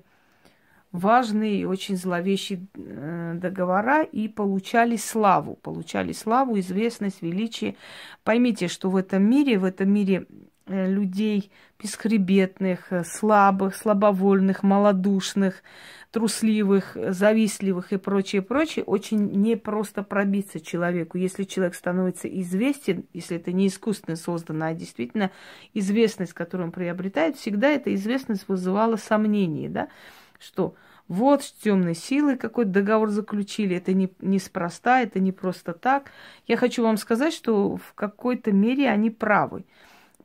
важные 0.91 1.61
и 1.61 1.65
очень 1.65 1.97
зловещие 1.97 2.65
э, 2.75 3.33
договора 3.35 4.03
и 4.03 4.27
получали 4.27 4.95
славу, 4.95 5.55
получали 5.55 6.13
славу, 6.13 6.59
известность, 6.59 7.21
величие. 7.21 7.75
Поймите, 8.23 8.67
что 8.67 8.89
в 8.89 8.95
этом 8.95 9.23
мире, 9.23 9.59
в 9.59 9.65
этом 9.65 9.91
мире 9.91 10.25
э, 10.65 10.91
людей 10.91 11.51
бесхребетных, 11.81 12.91
э, 12.91 13.03
слабых, 13.03 13.75
слабовольных, 13.75 14.63
малодушных, 14.63 15.63
трусливых, 16.11 16.97
завистливых 17.09 17.93
и 17.93 17.97
прочее, 17.97 18.41
прочее, 18.41 18.83
очень 18.83 19.41
непросто 19.41 20.01
пробиться 20.01 20.59
человеку. 20.59 21.19
Если 21.19 21.43
человек 21.43 21.75
становится 21.75 22.27
известен, 22.27 23.05
если 23.13 23.37
это 23.37 23.51
не 23.51 23.67
искусственно 23.67 24.17
создано, 24.17 24.65
а 24.65 24.73
действительно 24.73 25.29
известность, 25.75 26.33
которую 26.33 26.67
он 26.67 26.71
приобретает, 26.71 27.37
всегда 27.37 27.69
эта 27.69 27.93
известность 27.93 28.47
вызывала 28.47 28.95
сомнения, 28.95 29.69
да, 29.69 29.89
что 30.39 30.75
вот 31.09 31.43
с 31.43 31.51
темной 31.51 31.95
силой 31.95 32.37
какой-то 32.37 32.69
договор 32.71 33.09
заключили, 33.09 33.75
это 33.75 33.93
не, 33.93 34.13
неспроста, 34.21 35.01
это 35.01 35.19
не 35.19 35.31
просто 35.31 35.73
так. 35.73 36.11
Я 36.47 36.55
хочу 36.55 36.83
вам 36.83 36.97
сказать, 36.97 37.33
что 37.33 37.77
в 37.77 37.93
какой-то 37.95 38.51
мере 38.51 38.87
они 38.87 39.09
правы, 39.09 39.65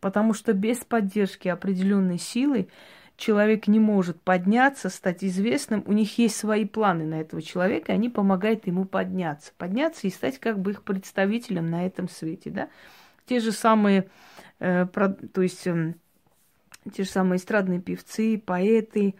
потому 0.00 0.34
что 0.34 0.52
без 0.52 0.78
поддержки 0.78 1.48
определенной 1.48 2.18
силы 2.18 2.68
человек 3.16 3.66
не 3.66 3.80
может 3.80 4.20
подняться, 4.20 4.90
стать 4.90 5.24
известным. 5.24 5.82
У 5.86 5.92
них 5.92 6.18
есть 6.18 6.36
свои 6.36 6.66
планы 6.66 7.04
на 7.04 7.20
этого 7.20 7.40
человека, 7.40 7.92
и 7.92 7.94
они 7.94 8.10
помогают 8.10 8.66
ему 8.66 8.84
подняться. 8.84 9.52
Подняться 9.56 10.06
и 10.06 10.10
стать 10.10 10.38
как 10.38 10.58
бы 10.58 10.72
их 10.72 10.82
представителем 10.82 11.70
на 11.70 11.86
этом 11.86 12.10
свете, 12.10 12.50
да. 12.50 12.68
Те 13.24 13.40
же 13.40 13.52
самые, 13.52 14.10
э, 14.58 14.84
про, 14.84 15.08
то 15.08 15.40
есть 15.40 15.66
э, 15.66 15.94
те 16.94 17.04
же 17.04 17.08
самые 17.08 17.38
эстрадные 17.38 17.80
певцы, 17.80 18.36
поэты, 18.36 19.14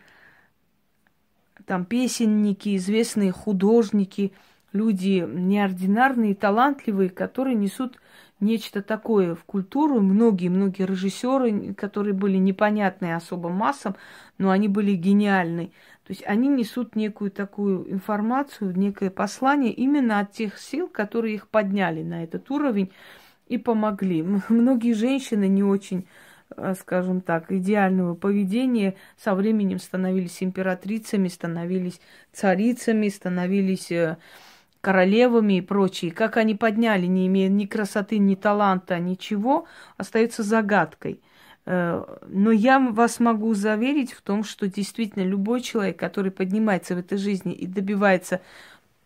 там 1.67 1.85
песенники, 1.85 2.77
известные 2.77 3.33
художники, 3.33 4.33
люди 4.73 5.27
неординарные, 5.27 6.35
талантливые, 6.35 7.11
которые 7.11 7.55
несут 7.55 7.99
нечто 8.41 8.83
такое 8.83 9.35
в 9.35 9.45
культуру. 9.45 10.01
Многие-многие 10.01 10.87
режиссеры, 10.87 11.75
которые 11.75 12.15
были 12.15 12.37
непонятны 12.37 13.15
особо 13.15 13.49
массам, 13.49 13.97
но 14.39 14.51
они 14.51 14.69
были 14.69 14.95
гениальны. 14.95 15.73
То 16.07 16.11
есть 16.11 16.23
они 16.27 16.49
несут 16.49 16.97
некую 16.97 17.31
такую 17.31 17.91
информацию, 17.91 18.77
некое 18.77 19.11
послание 19.11 19.73
именно 19.73 20.21
от 20.21 20.33
тех 20.33 20.59
сил, 20.59 20.89
которые 20.89 21.35
их 21.35 21.49
подняли 21.49 22.03
на 22.03 22.25
этот 22.25 22.51
уровень 22.51 22.93
и 23.49 23.57
помогли. 23.57 24.23
Многие 24.49 24.93
женщины 24.93 25.49
не 25.49 25.63
очень 25.63 26.07
скажем 26.79 27.21
так, 27.21 27.51
идеального 27.53 28.15
поведения 28.15 28.95
со 29.17 29.35
временем 29.35 29.79
становились 29.79 30.43
императрицами, 30.43 31.29
становились 31.29 32.01
царицами, 32.33 33.09
становились 33.09 33.91
э, 33.91 34.17
королевами 34.81 35.59
и 35.59 35.61
прочие. 35.61 36.11
Как 36.13 36.37
они 36.37 36.55
подняли, 36.55 37.07
не 37.07 37.27
имея 37.27 37.49
ни 37.49 37.67
красоты, 37.67 38.19
ни 38.19 38.35
таланта, 38.35 38.99
ничего, 38.99 39.67
остается 39.97 40.43
загадкой. 40.43 41.21
Э, 41.67 42.05
но 42.29 42.51
я 42.51 42.79
вас 42.79 43.21
могу 43.21 43.55
заверить 43.55 44.13
в 44.13 44.23
том, 44.23 44.45
что 44.45 44.69
действительно 44.69 45.25
любой 45.25 45.61
человек, 45.61 45.99
который 45.99 46.31
поднимается 46.31 46.95
в 46.95 46.99
этой 46.99 47.19
жизни 47.19 47.53
и 47.53 47.67
добивается 47.67 48.41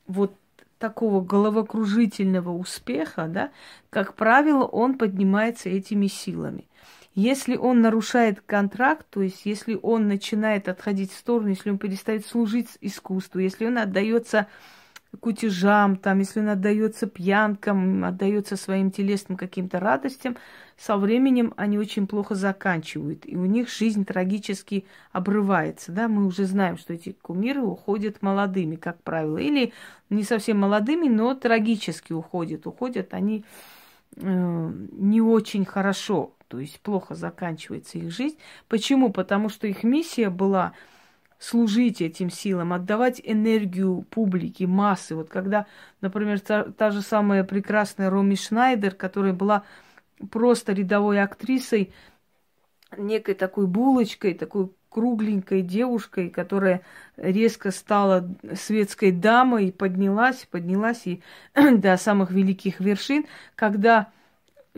вот 0.07 0.35
такого 0.79 1.25
головокружительного 1.25 2.51
успеха, 2.51 3.27
да, 3.29 3.51
как 3.91 4.15
правило, 4.15 4.65
он 4.65 4.97
поднимается 4.97 5.69
этими 5.69 6.07
силами. 6.07 6.65
Если 7.15 7.57
он 7.57 7.81
нарушает 7.81 8.41
контракт, 8.41 9.07
то 9.11 9.23
есть 9.23 9.45
если 9.45 9.79
он 9.83 10.07
начинает 10.09 10.69
отходить 10.69 11.13
в 11.13 11.17
сторону, 11.17 11.49
если 11.49 11.71
он 11.71 11.79
перестает 11.79 12.25
служить 12.27 12.69
искусству, 12.81 13.41
если 13.41 13.67
он 13.67 13.79
отдается 13.79 14.47
кутежам, 15.21 15.97
там, 15.97 16.19
если 16.19 16.41
он 16.41 16.51
отдается 16.51 17.07
пьянкам, 17.07 18.05
отдается 18.05 18.57
своим 18.57 18.91
телесным 18.91 19.37
каким-то 19.37 19.81
радостям, 19.81 20.37
со 20.77 20.97
временем 20.97 21.55
они 21.57 21.79
очень 21.79 22.07
плохо 22.07 22.35
заканчивают, 22.35 23.23
и 23.25 23.37
у 23.37 23.47
них 23.47 23.69
жизнь 23.69 24.05
трагически 24.05 24.87
обрывается. 25.11 25.93
Да? 25.93 26.09
Мы 26.09 26.27
уже 26.27 26.45
знаем, 26.45 26.77
что 26.77 26.93
эти 26.93 27.17
кумиры 27.21 27.63
уходят 27.63 28.23
молодыми, 28.23 28.77
как 28.77 29.03
правило, 29.03 29.39
или 29.39 29.73
не 30.11 30.23
совсем 30.23 30.59
молодыми, 30.59 31.09
но 31.09 31.35
трагически 31.35 32.13
уходят. 32.13 32.67
Уходят 32.67 33.13
они 33.13 33.45
э, 34.17 34.73
не 34.93 35.21
очень 35.21 35.65
хорошо 35.65 36.33
то 36.49 36.59
есть 36.59 36.81
плохо 36.81 37.15
заканчивается 37.15 37.99
их 37.99 38.11
жизнь. 38.11 38.39
Почему? 38.69 39.13
Потому 39.13 39.49
что 39.49 39.67
их 39.67 39.85
миссия 39.85 40.31
была 40.31 40.73
служить 41.39 42.01
этим 42.01 42.31
силам, 42.31 42.73
отдавать 42.73 43.21
энергию 43.23 44.05
публике, 44.11 44.67
массы. 44.67 45.15
Вот 45.15 45.29
когда, 45.29 45.67
например, 46.01 46.41
та, 46.41 46.65
та 46.65 46.91
же 46.91 47.03
самая 47.03 47.45
прекрасная 47.45 48.11
Роми 48.11 48.35
Шнайдер, 48.35 48.95
которая 48.95 49.33
была 49.33 49.63
просто 50.31 50.73
рядовой 50.73 51.21
актрисой, 51.21 51.93
некой 52.97 53.35
такой 53.35 53.67
булочкой, 53.67 54.35
такой 54.35 54.71
кругленькой 54.89 55.63
девушкой, 55.63 56.31
которая 56.31 56.81
резко 57.17 57.71
стала 57.71 58.29
светской 58.55 59.13
дамой, 59.13 59.71
поднялась, 59.71 60.49
поднялась 60.51 61.07
и 61.07 61.23
до 61.55 61.97
самых 61.99 62.31
великих 62.31 62.81
вершин, 62.81 63.27
когда 63.55 64.09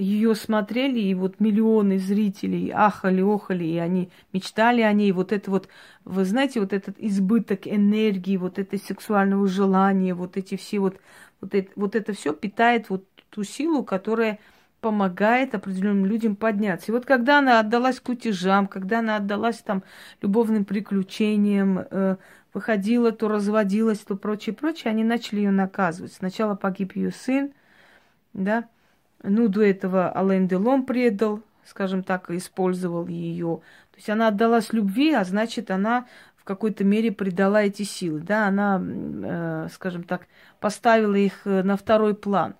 ее 0.00 0.34
смотрели, 0.34 0.98
и 0.98 1.14
вот 1.14 1.40
миллионы 1.40 1.98
зрителей 1.98 2.70
ахали, 2.70 3.20
охали, 3.20 3.64
и 3.64 3.76
они 3.76 4.10
мечтали 4.32 4.80
о 4.80 4.92
ней. 4.92 5.12
Вот 5.12 5.32
это 5.32 5.50
вот, 5.50 5.68
вы 6.04 6.24
знаете, 6.24 6.60
вот 6.60 6.72
этот 6.72 6.96
избыток 6.98 7.66
энергии, 7.66 8.36
вот 8.36 8.58
это 8.58 8.78
сексуального 8.78 9.46
желания, 9.46 10.14
вот 10.14 10.36
эти 10.36 10.56
все 10.56 10.78
вот, 10.78 10.98
вот 11.40 11.54
это, 11.54 11.70
вот 11.76 11.94
это 11.94 12.12
все 12.14 12.32
питает 12.32 12.88
вот 12.88 13.04
ту 13.28 13.44
силу, 13.44 13.84
которая 13.84 14.38
помогает 14.80 15.54
определенным 15.54 16.06
людям 16.06 16.34
подняться. 16.34 16.90
И 16.90 16.94
вот 16.94 17.04
когда 17.04 17.40
она 17.40 17.60
отдалась 17.60 18.00
кутежам, 18.00 18.66
когда 18.66 19.00
она 19.00 19.16
отдалась 19.16 19.58
там 19.58 19.82
любовным 20.22 20.64
приключениям, 20.64 21.78
э, 21.90 22.16
выходила, 22.54 23.12
то 23.12 23.28
разводилась, 23.28 23.98
то 23.98 24.16
прочее, 24.16 24.54
прочее, 24.54 24.90
они 24.90 25.04
начали 25.04 25.40
ее 25.40 25.50
наказывать. 25.50 26.14
Сначала 26.14 26.54
погиб 26.54 26.96
ее 26.96 27.10
сын, 27.10 27.52
да, 28.32 28.66
ну, 29.22 29.48
до 29.48 29.62
этого 29.62 30.16
Ален 30.16 30.48
Делон 30.48 30.84
предал, 30.84 31.40
скажем 31.64 32.02
так, 32.02 32.30
использовал 32.30 33.06
ее. 33.06 33.60
То 33.92 33.96
есть 33.96 34.10
она 34.10 34.28
отдалась 34.28 34.72
любви, 34.72 35.12
а 35.12 35.24
значит, 35.24 35.70
она 35.70 36.06
в 36.36 36.44
какой-то 36.44 36.84
мере 36.84 37.12
предала 37.12 37.62
эти 37.62 37.82
силы, 37.82 38.20
да, 38.20 38.46
она, 38.46 38.82
э, 38.82 39.68
скажем 39.72 40.04
так, 40.04 40.26
поставила 40.58 41.14
их 41.14 41.42
э, 41.44 41.62
на 41.62 41.76
второй 41.76 42.14
план. 42.14 42.54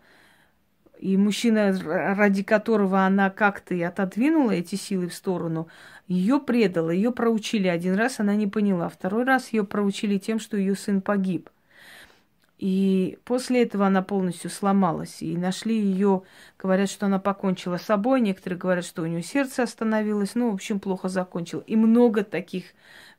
И 0.98 1.16
мужчина, 1.16 1.72
ради 1.82 2.42
которого 2.42 3.06
она 3.06 3.30
как-то 3.30 3.74
и 3.74 3.80
отодвинула 3.80 4.50
эти 4.50 4.74
силы 4.74 5.08
в 5.08 5.14
сторону, 5.14 5.66
ее 6.08 6.40
предала, 6.40 6.90
ее 6.90 7.10
проучили 7.10 7.68
один 7.68 7.94
раз, 7.94 8.20
она 8.20 8.34
не 8.34 8.46
поняла. 8.46 8.90
Второй 8.90 9.24
раз 9.24 9.50
ее 9.50 9.64
проучили 9.64 10.18
тем, 10.18 10.38
что 10.38 10.58
ее 10.58 10.74
сын 10.74 11.00
погиб. 11.00 11.48
И 12.60 13.18
после 13.24 13.62
этого 13.62 13.86
она 13.86 14.02
полностью 14.02 14.50
сломалась. 14.50 15.22
И 15.22 15.34
нашли 15.34 15.80
ее, 15.80 16.24
говорят, 16.58 16.90
что 16.90 17.06
она 17.06 17.18
покончила 17.18 17.78
с 17.78 17.84
собой, 17.84 18.20
некоторые 18.20 18.58
говорят, 18.58 18.84
что 18.84 19.00
у 19.00 19.06
нее 19.06 19.22
сердце 19.22 19.62
остановилось. 19.62 20.34
Ну, 20.34 20.50
в 20.50 20.54
общем, 20.54 20.78
плохо 20.78 21.08
закончила. 21.08 21.62
И 21.62 21.74
много 21.74 22.22
таких 22.22 22.64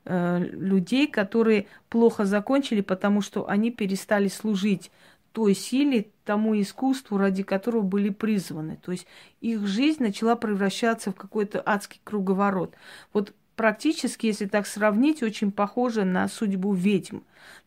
э, 0.05 0.37
людей, 0.37 1.07
которые 1.07 1.65
плохо 1.89 2.25
закончили, 2.25 2.81
потому 2.81 3.21
что 3.21 3.49
они 3.49 3.71
перестали 3.71 4.27
служить 4.27 4.91
той 5.31 5.55
силе, 5.55 6.11
тому 6.23 6.59
искусству, 6.61 7.17
ради 7.17 7.41
которого 7.41 7.81
были 7.81 8.09
призваны. 8.09 8.77
То 8.79 8.91
есть 8.91 9.07
их 9.39 9.65
жизнь 9.65 10.03
начала 10.03 10.35
превращаться 10.35 11.09
в 11.09 11.15
какой-то 11.15 11.63
адский 11.65 11.99
круговорот. 12.03 12.75
Вот 13.11 13.33
практически, 13.55 14.27
если 14.27 14.45
так 14.45 14.67
сравнить, 14.67 15.23
очень 15.23 15.51
похоже 15.51 16.03
на 16.03 16.27
судьбу 16.27 16.73
ведьм. 16.73 17.19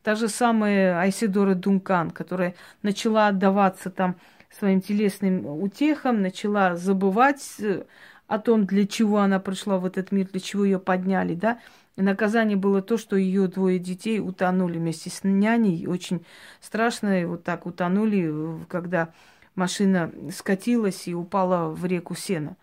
Та 0.03 0.15
же 0.15 0.29
самая 0.29 1.01
Айсидора 1.01 1.55
Дункан, 1.55 2.11
которая 2.11 2.55
начала 2.83 3.29
отдаваться 3.29 3.91
там 3.91 4.17
своим 4.51 4.81
телесным 4.81 5.47
утехам, 5.47 6.23
начала 6.23 6.77
забывать 6.77 7.43
э, 7.59 7.85
о 8.27 8.39
том, 8.39 8.67
для 8.67 8.87
чего 8.87 9.19
она 9.19 9.41
пришла 9.41 9.79
в 9.79 9.87
этот 9.87 10.13
мир, 10.13 10.29
для 10.29 10.41
чего 10.41 10.65
ее 10.65 10.79
подняли, 10.79 11.35
да, 11.35 11.59
и 11.97 12.03
наказание 12.03 12.57
было 12.57 12.83
то, 12.83 12.97
что 12.97 13.17
ее 13.17 13.47
двое 13.47 13.79
детей 13.79 14.19
утонули 14.19 14.79
вместе 14.79 15.11
с 15.11 15.23
няней. 15.23 15.87
Очень 15.87 16.25
страшно, 16.61 17.23
и 17.23 17.25
вот 17.25 17.45
так 17.45 17.67
утонули, 17.67 18.33
когда 18.69 19.13
машина 19.55 20.11
скатилась 20.33 21.07
и 21.07 21.15
упала 21.15 21.71
в 21.71 21.85
реку 21.87 22.15
Сена. 22.15 22.57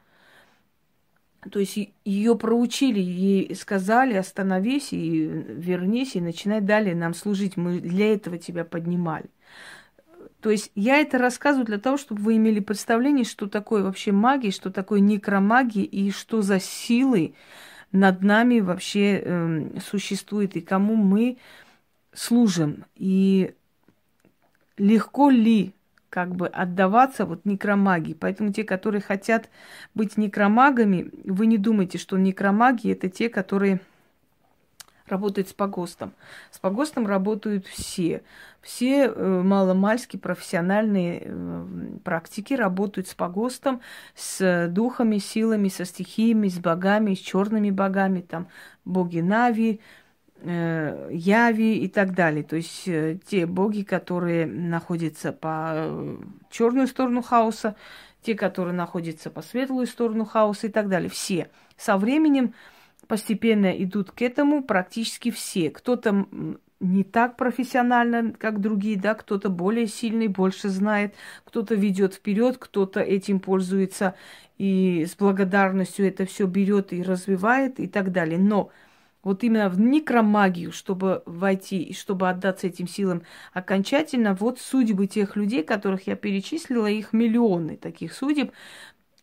То 1.50 1.60
есть 1.60 1.78
ее 2.06 2.38
проучили, 2.38 3.00
ей 3.00 3.56
сказали, 3.56 4.14
остановись 4.14 4.94
и 4.94 5.26
вернись, 5.26 6.16
и 6.16 6.22
начинай 6.22 6.62
далее 6.62 6.94
нам 6.94 7.16
служить. 7.16 7.58
Мы 7.58 7.80
для 7.80 8.14
этого 8.14 8.38
тебя 8.38 8.64
поднимали. 8.64 9.26
То 10.42 10.50
есть 10.50 10.72
я 10.76 10.98
это 10.98 11.18
рассказываю 11.18 11.66
для 11.66 11.80
того, 11.80 11.98
чтобы 11.98 12.22
вы 12.22 12.38
имели 12.38 12.60
представление, 12.60 13.26
что 13.26 13.48
такое 13.48 13.84
вообще 13.84 14.12
магия, 14.12 14.52
что 14.52 14.72
такое 14.72 15.00
некромагия 15.00 15.84
и 15.84 16.12
что 16.12 16.42
за 16.42 16.60
силы 16.60 17.34
над 17.92 18.22
нами 18.22 18.60
вообще 18.60 19.22
э, 19.24 19.80
существует 19.80 20.56
и 20.56 20.62
кому 20.62 20.96
мы 20.96 21.38
служим. 22.14 22.86
И 22.96 23.54
легко 24.78 25.30
ли 25.30 25.74
как 26.12 26.36
бы 26.36 26.48
отдаваться 26.48 27.26
вот 27.26 27.46
некромагии. 27.46 28.14
Поэтому 28.14 28.52
те, 28.52 28.66
которые 28.66 29.02
хотят 29.02 29.50
быть 29.96 30.18
некромагами, 30.18 31.10
вы 31.24 31.48
не 31.48 31.58
думайте, 31.58 31.98
что 31.98 32.18
некромаги 32.18 32.92
это 32.92 33.10
те, 33.10 33.30
которые 33.30 33.80
работают 35.08 35.48
с 35.48 35.54
погостом. 35.54 36.14
С 36.52 36.60
погостом 36.60 37.08
работают 37.08 37.66
все. 37.66 38.24
Все 38.62 39.06
э, 39.06 39.42
маломальски 39.42 40.18
профессиональные 40.18 41.22
э, 41.24 41.66
практики 42.04 42.54
работают 42.54 43.08
с 43.08 43.14
погостом, 43.14 43.82
с 44.14 44.68
духами, 44.68 45.18
силами, 45.18 45.70
со 45.70 45.86
стихиями, 45.86 46.50
с 46.50 46.60
богами, 46.60 47.16
с 47.16 47.20
черными 47.20 47.72
богами, 47.72 48.20
там 48.20 48.50
боги 48.84 49.22
Нави, 49.22 49.80
Яви 50.44 51.78
и 51.78 51.88
так 51.88 52.14
далее. 52.16 52.44
То 52.44 52.56
есть 52.56 52.84
те 53.28 53.46
боги, 53.46 53.84
которые 53.84 54.46
находятся 54.48 55.32
по 55.32 56.18
черную 56.50 56.88
сторону 56.88 57.22
хаоса, 57.22 57.76
те, 58.24 58.36
которые 58.36 58.74
находятся 58.74 59.30
по 59.30 59.42
светлую 59.42 59.88
сторону 59.88 60.26
хаоса 60.26 60.68
и 60.68 60.70
так 60.72 60.90
далее. 60.90 61.10
Все. 61.10 61.50
Со 61.78 61.98
временем 61.98 62.54
постепенно 63.08 63.72
идут 63.84 64.12
к 64.12 64.22
этому 64.22 64.64
практически 64.64 65.32
все. 65.32 65.70
Кто-то 65.70 66.26
не 66.80 67.04
так 67.04 67.38
профессионально, 67.38 68.32
как 68.32 68.60
другие, 68.60 69.00
да, 69.00 69.14
кто-то 69.14 69.50
более 69.50 69.86
сильный, 69.86 70.28
больше 70.28 70.70
знает, 70.70 71.14
кто-то 71.46 71.76
ведет 71.76 72.16
вперед, 72.16 72.58
кто-то 72.58 73.00
этим 73.00 73.40
пользуется 73.40 74.16
и 74.58 75.06
с 75.06 75.16
благодарностью 75.16 76.08
это 76.08 76.26
все 76.26 76.48
берет 76.48 76.94
и 76.94 77.04
развивает 77.04 77.80
и 77.80 77.88
так 77.88 78.12
далее. 78.12 78.40
Но 78.40 78.72
вот 79.24 79.44
именно 79.44 79.70
в 79.70 79.80
некромагию, 79.80 80.72
чтобы 80.72 81.24
войти 81.26 81.82
и 81.82 81.94
чтобы 81.94 82.30
отдаться 82.30 82.68
этим 82.68 82.88
силам 82.88 83.24
окончательно, 83.54 84.34
вот 84.34 84.60
судьбы 84.60 85.08
тех 85.08 85.36
людей, 85.36 85.64
которых 85.64 86.08
я 86.08 86.16
перечислила, 86.16 86.88
их 86.88 87.14
миллионы 87.14 87.78
таких 87.78 88.14
судеб, 88.14 88.52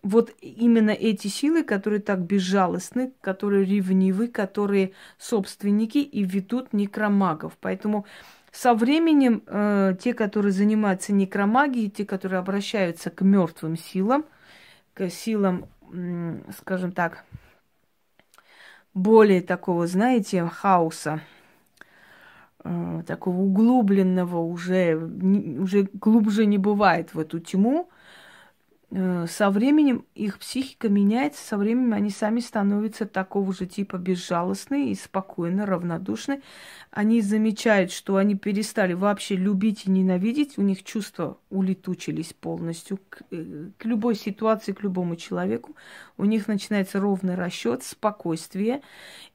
вот 0.02 0.32
именно 0.40 0.90
эти 0.90 1.26
силы, 1.26 1.64
которые 1.64 2.00
так 2.00 2.20
безжалостны, 2.20 3.12
которые 3.20 3.64
ревнивы, 3.64 4.28
которые 4.28 4.92
собственники 5.18 5.98
и 5.98 6.22
ведут 6.22 6.72
некромагов. 6.72 7.56
Поэтому 7.61 8.06
со 8.52 8.74
временем 8.74 9.42
э, 9.46 9.96
те, 10.00 10.14
которые 10.14 10.52
занимаются 10.52 11.12
некромагией, 11.12 11.90
те, 11.90 12.06
которые 12.06 12.38
обращаются 12.38 13.11
к 13.11 13.22
мертвым 13.22 13.76
силам, 13.76 14.24
к 14.94 15.11
силам, 15.11 15.66
скажем 16.58 16.92
так, 16.92 17.24
более 18.98 19.40
такого, 19.40 19.87
знаете, 19.87 20.44
хаоса, 20.46 21.20
э, 22.64 23.02
такого 23.06 23.40
углубленного 23.40 24.40
уже, 24.40 24.96
уже 24.96 25.88
глубже 25.94 26.46
не 26.46 26.58
бывает 26.58 27.14
в 27.14 27.18
эту 27.18 27.38
тьму, 27.38 27.88
со 28.90 29.51
временем 29.51 30.07
их 30.14 30.38
психика 30.38 30.88
меняется, 30.88 31.46
со 31.46 31.59
временем 31.59 31.92
они 31.92 32.09
сами 32.09 32.40
становятся 32.40 33.05
такого 33.05 33.53
же 33.53 33.66
типа 33.66 33.96
безжалостные 33.98 34.92
и 34.92 34.94
спокойно, 34.94 35.66
равнодушны. 35.66 36.40
Они 36.90 37.20
замечают, 37.20 37.92
что 37.92 38.16
они 38.16 38.35
перестали 38.35 38.94
вообще 38.94 39.37
любить 39.37 39.85
и 39.85 39.90
ненавидеть, 39.90 40.57
у 40.57 40.62
них 40.62 40.85
чувства 40.85 41.37
улетучились 41.51 42.33
полностью 42.33 42.98
к, 43.11 43.20
э, 43.31 43.68
к 43.77 43.85
любой 43.85 44.14
ситуации, 44.14 44.72
к 44.72 44.83
любому 44.83 45.16
человеку. 45.16 45.77
У 46.16 46.24
них 46.24 46.48
начинается 46.48 46.98
ровный 46.98 47.35
расчет, 47.35 47.83
спокойствие. 47.83 48.81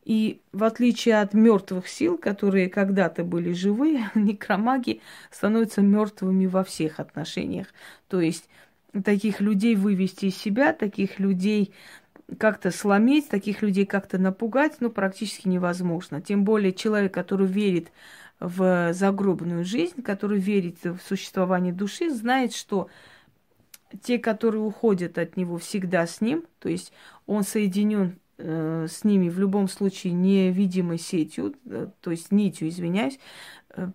И 0.03 0.41
в 0.51 0.63
отличие 0.63 1.21
от 1.21 1.35
мертвых 1.35 1.87
сил, 1.87 2.17
которые 2.17 2.69
когда-то 2.69 3.23
были 3.23 3.53
живы, 3.53 3.99
некромаги 4.15 5.01
становятся 5.29 5.81
мертвыми 5.81 6.47
во 6.47 6.63
всех 6.63 6.99
отношениях. 6.99 7.67
То 8.07 8.19
есть 8.19 8.49
таких 9.03 9.41
людей 9.41 9.75
вывести 9.75 10.25
из 10.25 10.37
себя, 10.37 10.73
таких 10.73 11.19
людей 11.19 11.73
как-то 12.37 12.71
сломить, 12.71 13.29
таких 13.29 13.61
людей 13.61 13.85
как-то 13.85 14.17
напугать, 14.17 14.77
ну, 14.79 14.89
практически 14.89 15.47
невозможно. 15.47 16.21
Тем 16.21 16.43
более 16.43 16.73
человек, 16.73 17.13
который 17.13 17.47
верит 17.47 17.91
в 18.39 18.93
загробную 18.93 19.63
жизнь, 19.63 20.01
который 20.01 20.39
верит 20.39 20.83
в 20.83 20.99
существование 21.07 21.73
души, 21.73 22.09
знает, 22.09 22.53
что 22.53 22.89
те, 24.01 24.17
которые 24.17 24.61
уходят 24.61 25.17
от 25.17 25.37
него, 25.37 25.57
всегда 25.57 26.07
с 26.07 26.19
ним, 26.21 26.45
то 26.59 26.69
есть 26.69 26.91
он 27.25 27.43
соединен 27.43 28.17
э, 28.37 28.87
с 28.89 29.03
ними 29.03 29.29
в 29.29 29.39
любом 29.39 29.67
случае 29.67 30.13
невидимой 30.13 30.97
сетью, 30.97 31.55
э, 31.65 31.87
то 32.01 32.11
есть 32.11 32.31
нитью, 32.31 32.69
извиняюсь, 32.69 33.19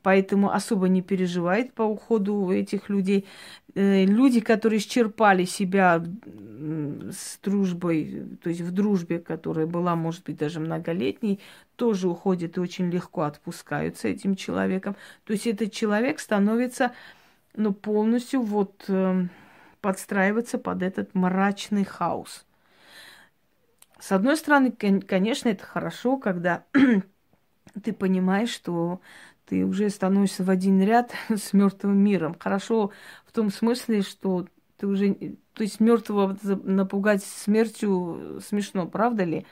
поэтому 0.03 0.53
особо 0.53 0.89
не 0.89 1.03
переживает 1.03 1.73
по 1.73 1.83
уходу 1.83 2.51
этих 2.51 2.89
людей. 2.89 3.27
Э, 3.75 4.05
люди, 4.05 4.41
которые 4.41 4.79
исчерпали 4.79 5.45
себя 5.45 6.05
с 7.11 7.39
дружбой, 7.43 8.27
то 8.43 8.51
есть 8.51 8.63
в 8.63 8.73
дружбе, 8.73 9.19
которая 9.21 9.67
была, 9.67 9.95
может 9.95 10.25
быть, 10.25 10.37
даже 10.37 10.59
многолетней, 10.61 11.41
тоже 11.77 12.09
уходят 12.09 12.57
и 12.57 12.61
очень 12.61 12.91
легко 12.91 13.23
отпускаются 13.23 14.09
этим 14.09 14.35
человеком. 14.35 14.97
То 15.25 15.33
есть 15.33 15.47
этот 15.47 15.73
человек 15.73 16.19
становится 16.19 16.93
ну, 17.55 17.73
полностью 17.73 18.43
вот 18.43 18.85
э, 18.89 19.27
подстраиваться 19.81 20.59
под 20.59 20.83
этот 20.83 21.15
мрачный 21.15 21.85
хаос. 21.85 22.45
С 24.01 24.13
одной 24.13 24.37
стороны, 24.37 24.73
конечно, 24.73 25.49
это 25.49 25.65
хорошо, 25.65 26.19
когда 26.19 26.65
ты 27.83 27.93
понимаешь, 27.93 28.51
что 28.51 29.01
ты 29.49 29.65
уже 29.65 29.89
становишься 29.91 30.45
в 30.45 30.51
один 30.51 30.81
ряд 30.83 31.13
с 31.29 31.53
мертвым 31.53 31.97
миром. 31.97 32.37
Хорошо 32.39 32.93
в 33.27 33.33
том 33.33 33.51
смысле, 33.51 34.03
что 34.03 34.47
ты 34.77 34.87
уже, 34.87 35.15
то 35.55 35.63
есть 35.63 35.81
мертвого 35.81 36.37
напугать 36.43 37.25
смертью 37.25 38.41
смешно, 38.47 38.87
правда 38.87 39.25
ли? 39.25 39.47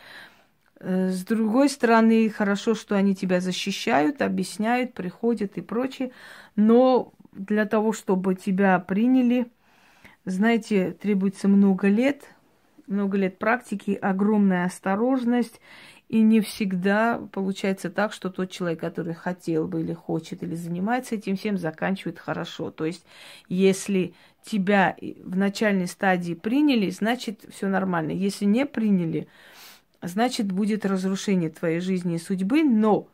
Э, 0.78 1.11
с 1.11 1.24
другой 1.24 1.68
стороны, 1.68 2.28
хорошо, 2.28 2.74
что 2.74 2.94
они 2.94 3.14
тебя 3.14 3.40
защищают, 3.40 4.22
объясняют, 4.22 4.94
приходят 4.94 5.56
и 5.56 5.62
прочее. 5.62 6.12
Но 6.54 7.12
для 7.32 7.64
того, 7.66 7.92
чтобы 7.92 8.35
тебя 8.35 8.78
приняли, 8.78 9.46
знаете, 10.24 10.92
требуется 10.92 11.48
много 11.48 11.88
лет, 11.88 12.24
много 12.87 13.16
лет 13.16 13.38
практики, 13.38 13.98
огромная 14.00 14.66
осторожность 14.66 15.61
и 16.09 16.21
не 16.21 16.40
всегда 16.40 17.19
получается 17.33 17.90
так, 17.90 18.12
что 18.12 18.31
тот 18.31 18.51
человек, 18.51 18.81
который 18.81 19.14
хотел 19.14 19.66
бы 19.66 19.81
или 19.81 19.92
хочет, 19.92 20.42
или 20.42 20.55
занимается 20.55 21.16
этим 21.16 21.37
всем, 21.37 21.59
заканчивает 21.59 22.19
хорошо. 22.19 22.71
То 22.71 22.85
есть, 22.85 23.05
если 23.49 24.14
тебя 24.45 24.97
в 25.01 25.37
начальной 25.37 25.88
стадии 25.88 26.35
приняли, 26.35 26.90
значит, 26.90 27.45
все 27.51 27.66
нормально. 27.66 28.12
Если 28.12 28.45
не 28.45 28.66
приняли, 28.66 29.27
значит, 30.01 30.53
будет 30.53 30.87
разрушение 30.87 31.51
твоей 31.51 31.81
жизни 31.81 32.14
и 32.14 32.19
судьбы, 32.19 32.62
но 32.62 33.09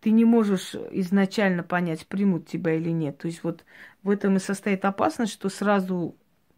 ты 0.00 0.10
не 0.10 0.24
можешь 0.24 0.74
изначально 0.92 1.62
понять, 1.62 2.06
примут 2.06 2.46
тебя 2.46 2.74
или 2.74 2.90
нет. 2.90 3.18
То 3.18 3.26
есть 3.26 3.44
вот 3.44 3.64
в 4.02 4.08
этом 4.08 4.36
и 4.36 4.40
состоит 4.40 4.86
опасность, 4.86 5.32
что 5.32 5.50
сразу 5.50 6.16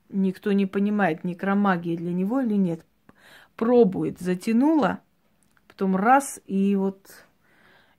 никто 0.09 0.53
не 0.53 0.67
понимает, 0.67 1.25
некромагия 1.25 1.97
для 1.97 2.13
него 2.13 2.41
или 2.41 2.55
нет. 2.55 2.85
Пробует, 3.57 4.21
затянула, 4.21 5.01
потом 5.81 5.97
раз, 5.97 6.41
и 6.47 6.77
вот, 6.77 7.11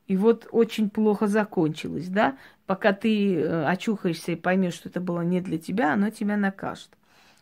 и 0.06 0.16
вот 0.16 0.48
очень 0.52 0.92
плохо 0.92 1.26
закончилось, 1.26 2.10
да? 2.10 2.38
Пока 2.68 2.94
ты 2.94 3.38
э, 3.38 3.66
очухаешься 3.66 4.34
и 4.34 4.36
поймешь, 4.36 4.76
что 4.76 4.90
это 4.90 5.02
было 5.02 5.22
не 5.22 5.42
для 5.42 5.58
тебя, 5.58 5.94
оно 5.94 6.12
тебя 6.12 6.38
накажет. 6.38 6.90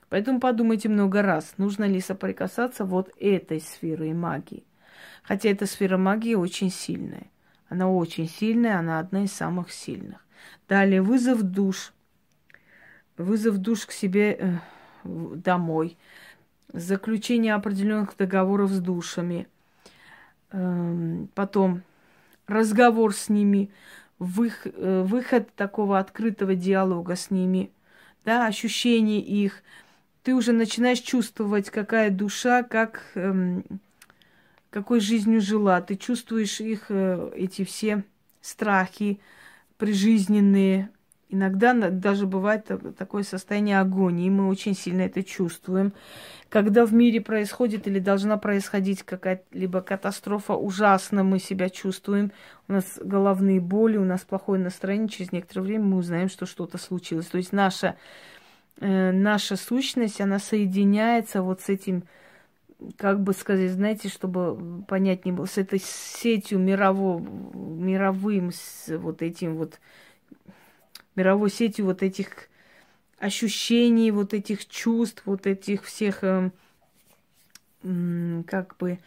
Поэтому 0.07 0.39
подумайте 0.39 0.87
много 0.87 1.21
раз, 1.21 1.55
нужно 1.57 1.83
ли 1.83 1.99
соприкасаться 1.99 2.85
вот 2.85 3.11
этой 3.19 3.59
сферой 3.59 4.13
магии. 4.13 4.63
Хотя 5.23 5.49
эта 5.49 5.65
сфера 5.65 5.97
магии 5.97 6.35
очень 6.35 6.71
сильная. 6.71 7.27
Она 7.67 7.89
очень 7.89 8.29
сильная, 8.29 8.79
она 8.79 8.99
одна 8.99 9.25
из 9.25 9.33
самых 9.33 9.73
сильных. 9.73 10.25
Далее 10.69 11.01
вызов 11.01 11.43
душ. 11.43 11.91
Вызов 13.17 13.57
душ 13.57 13.85
к 13.85 13.91
себе 13.91 14.37
э, 14.39 14.57
домой. 15.03 15.97
Заключение 16.71 17.55
определенных 17.55 18.15
договоров 18.15 18.71
с 18.71 18.79
душами– 18.79 19.49
потом 21.35 21.83
разговор 22.47 23.13
с 23.13 23.29
ними, 23.29 23.69
э, 24.19 25.03
выход 25.05 25.53
такого 25.55 25.99
открытого 25.99 26.55
диалога 26.55 27.15
с 27.15 27.31
ними, 27.31 27.71
да, 28.25 28.47
ощущение 28.47 29.21
их. 29.21 29.63
Ты 30.23 30.35
уже 30.35 30.51
начинаешь 30.51 30.99
чувствовать, 30.99 31.69
какая 31.69 32.09
душа, 32.09 32.63
как, 32.63 33.03
эм, 33.15 33.63
какой 34.69 34.99
жизнью 34.99 35.41
жила. 35.41 35.81
Ты 35.81 35.95
чувствуешь 35.95 36.59
их, 36.59 36.85
э, 36.89 37.31
эти 37.35 37.63
все 37.63 38.03
страхи 38.41 39.19
прижизненные, 39.77 40.89
Иногда 41.31 41.73
даже 41.91 42.25
бывает 42.25 42.71
такое 42.97 43.21
состояние 43.21 43.79
агонии, 43.79 44.31
мы 44.31 44.47
очень 44.47 44.73
сильно 44.73 45.01
это 45.01 45.23
чувствуем. 45.23 45.93
Когда 46.49 46.87
в 46.87 46.93
мире 46.93 47.21
происходит 47.21 47.85
или 47.85 47.99
должна 47.99 48.37
происходить 48.37 49.03
какая-либо 49.03 49.81
катастрофа, 49.81 50.53
ужасно 50.55 51.23
мы 51.23 51.37
себя 51.37 51.69
чувствуем. 51.69 52.31
У 52.67 52.73
нас 52.73 52.99
головные 52.99 53.61
боли, 53.61 53.97
у 53.97 54.03
нас 54.03 54.21
плохое 54.21 54.59
настроение. 54.59 55.07
Через 55.07 55.31
некоторое 55.31 55.61
время 55.61 55.83
мы 55.85 55.97
узнаем, 55.97 56.29
что 56.29 56.47
что-то 56.47 56.79
случилось. 56.79 57.27
То 57.27 57.37
есть 57.37 57.53
наша, 57.53 57.95
э, 58.79 59.11
наша 59.11 59.55
сущность, 59.55 60.21
она 60.21 60.39
соединяется 60.39 61.43
вот 61.43 61.61
с 61.61 61.69
этим, 61.69 62.05
как 62.97 63.21
бы 63.21 63.33
сказать, 63.33 63.69
знаете, 63.69 64.09
чтобы 64.09 64.83
понятнее 64.87 65.35
было, 65.35 65.45
с 65.45 65.59
этой 65.59 65.79
сетью 65.79 66.57
мирового, 66.57 67.19
мировым, 67.53 68.51
с 68.51 68.97
вот 68.97 69.21
этим 69.21 69.57
вот 69.57 69.79
мировой 71.15 71.49
сетью 71.49 71.85
вот 71.85 72.03
этих 72.03 72.49
ощущений, 73.17 74.11
вот 74.11 74.33
этих 74.33 74.67
чувств, 74.67 75.23
вот 75.25 75.45
этих 75.45 75.83
всех, 75.83 76.23
э, 76.23 76.51
как 78.47 78.77
бы, 78.77 78.99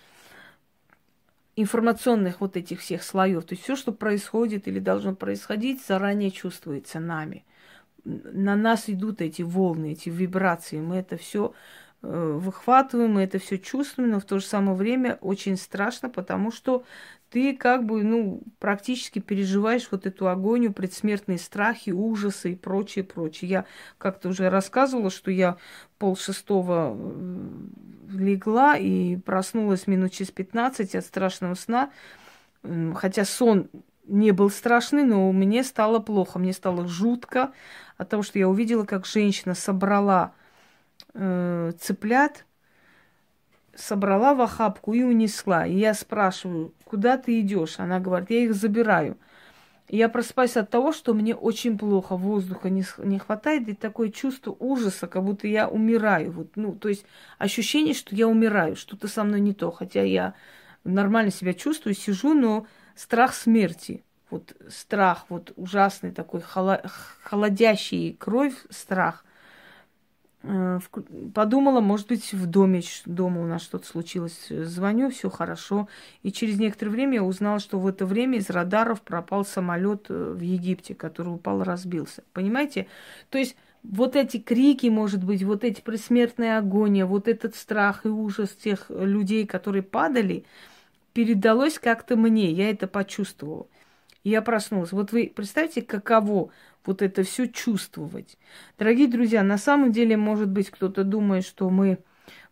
информационных 1.56 2.40
вот 2.40 2.56
этих 2.56 2.80
всех 2.80 3.02
слоев. 3.02 3.44
То 3.44 3.54
есть 3.54 3.64
все, 3.64 3.76
что 3.76 3.92
происходит 3.92 4.68
или 4.68 4.78
должно 4.78 5.14
происходить, 5.14 5.84
заранее 5.84 6.30
чувствуется 6.30 7.00
нами. 7.00 7.44
На 8.04 8.56
нас 8.56 8.88
идут 8.88 9.20
эти 9.20 9.42
волны, 9.42 9.92
эти 9.92 10.08
вибрации. 10.08 10.80
Мы 10.80 10.96
это 10.96 11.16
все 11.16 11.52
э, 12.02 12.38
выхватываем, 12.40 13.12
мы 13.12 13.22
это 13.22 13.38
все 13.38 13.58
чувствуем, 13.58 14.10
но 14.10 14.20
в 14.20 14.24
то 14.24 14.38
же 14.38 14.44
самое 14.44 14.76
время 14.76 15.18
очень 15.20 15.56
страшно, 15.56 16.08
потому 16.08 16.50
что 16.50 16.84
ты 17.32 17.56
как 17.56 17.86
бы, 17.86 18.04
ну, 18.04 18.42
практически 18.58 19.18
переживаешь 19.18 19.88
вот 19.90 20.06
эту 20.06 20.28
агонию, 20.28 20.74
предсмертные 20.74 21.38
страхи, 21.38 21.88
ужасы 21.88 22.52
и 22.52 22.56
прочее, 22.56 23.04
прочее. 23.04 23.50
Я 23.50 23.64
как-то 23.96 24.28
уже 24.28 24.50
рассказывала, 24.50 25.08
что 25.08 25.30
я 25.30 25.56
пол 25.98 26.14
шестого 26.14 26.94
э, 26.94 27.48
легла 28.10 28.76
и 28.76 29.16
проснулась 29.16 29.86
минут 29.86 30.12
через 30.12 30.30
15 30.30 30.94
от 30.94 31.04
страшного 31.06 31.54
сна. 31.54 31.90
Хотя 32.94 33.24
сон 33.24 33.70
не 34.06 34.32
был 34.32 34.50
страшный, 34.50 35.04
но 35.04 35.32
мне 35.32 35.64
стало 35.64 36.00
плохо, 36.00 36.38
мне 36.38 36.52
стало 36.52 36.86
жутко 36.86 37.52
от 37.96 38.10
того, 38.10 38.22
что 38.22 38.38
я 38.38 38.46
увидела, 38.46 38.84
как 38.84 39.06
женщина 39.06 39.54
собрала 39.54 40.34
э, 41.14 41.72
цыплят, 41.80 42.44
собрала 43.74 44.35
в 44.35 44.40
охапку 44.40 44.92
и 44.92 45.02
унесла. 45.02 45.66
И 45.66 45.76
я 45.76 45.94
спрашиваю, 45.94 46.74
куда 46.85 47.16
ты 47.16 47.40
идешь? 47.40 47.78
Она 47.78 48.00
говорит, 48.00 48.30
я 48.30 48.44
их 48.44 48.54
забираю. 48.54 49.16
Я 49.88 50.08
просыпаюсь 50.08 50.56
от 50.56 50.70
того, 50.70 50.92
что 50.92 51.12
мне 51.12 51.35
очень 51.35 51.76
плохо, 51.76 52.16
воздуха 52.16 52.70
не, 52.70 52.85
не 52.98 53.18
хватает, 53.18 53.68
и 53.68 53.74
такое 53.74 54.11
чувство 54.11 54.56
ужаса, 54.58 55.06
как 55.06 55.22
будто 55.22 55.46
я 55.46 55.68
умираю. 55.68 56.32
Вот, 56.32 56.52
ну, 56.56 56.72
то 56.74 56.88
есть 56.88 57.04
ощущение, 57.38 57.92
что 57.92 58.14
я 58.14 58.26
умираю, 58.26 58.76
что-то 58.76 59.08
со 59.08 59.22
мной 59.24 59.40
не 59.40 59.52
то. 59.52 59.70
Хотя 59.70 60.02
я 60.02 60.35
нормально 60.85 61.30
себя 61.30 61.52
чувствую, 61.52 61.94
сижу, 61.94 62.32
но 62.32 62.66
страх 62.94 63.35
смерти. 63.35 64.02
Вот 64.30 64.54
страх, 64.70 65.26
вот 65.28 65.52
ужасный 65.56 66.11
такой, 66.11 66.40
холодящий 67.22 68.14
кровь 68.14 68.54
страх– 68.70 69.24
подумала, 71.35 71.81
может 71.81 72.09
быть, 72.09 72.33
в 72.33 72.46
доме, 72.46 72.83
дома 73.07 73.42
у 73.42 73.46
нас 73.46 73.62
что-то 73.62 73.87
случилось. 73.87 74.48
Звоню, 74.48 75.11
все 75.11 75.31
хорошо. 75.31 75.88
И 76.22 76.33
через 76.33 76.59
некоторое 76.59 76.90
время 76.90 77.14
я 77.14 77.22
узнала, 77.22 77.61
что 77.61 77.78
в 77.78 77.87
это 77.87 78.07
время 78.07 78.38
из 78.38 78.50
радаров 78.50 79.02
пропал 79.02 79.44
самолет 79.44 80.07
э, 80.09 80.35
в 80.37 80.40
Египте, 80.40 80.94
который 80.94 81.35
упал, 81.35 81.62
разбился. 81.62 82.24
Понимаете? 82.33 82.88
То 83.31 83.38
есть 83.38 83.57
вот 83.85 84.16
эти 84.16 84.38
крики, 84.38 84.88
может 84.88 85.22
быть, 85.22 85.42
вот 85.42 85.64
эти 85.64 85.81
предсмертные 85.81 86.59
агония, 86.59 87.07
вот 87.07 87.28
этот 87.28 87.55
страх 87.55 88.05
и 88.05 88.09
ужас 88.09 88.50
тех 88.50 88.87
людей, 88.90 89.46
которые 89.46 89.83
падали, 89.83 90.44
передалось 91.12 91.78
как-то 91.78 92.16
мне. 92.16 92.50
Я 92.50 92.70
это 92.70 92.87
почувствовала. 92.88 93.66
Я 94.24 94.40
проснулась. 94.42 94.92
Вот 94.92 95.12
вы 95.12 95.32
представьте, 95.35 95.82
каково 95.82 96.50
вот 96.85 97.02
это 97.02 97.22
все 97.22 97.46
чувствовать. 97.46 98.38
Дорогие 98.78 99.08
друзья, 99.08 99.42
на 99.42 99.58
самом 99.58 99.92
деле, 99.92 100.16
может 100.16 100.48
быть, 100.48 100.70
кто-то 100.70 101.04
думает, 101.04 101.44
что 101.44 101.70
мы, 101.70 101.98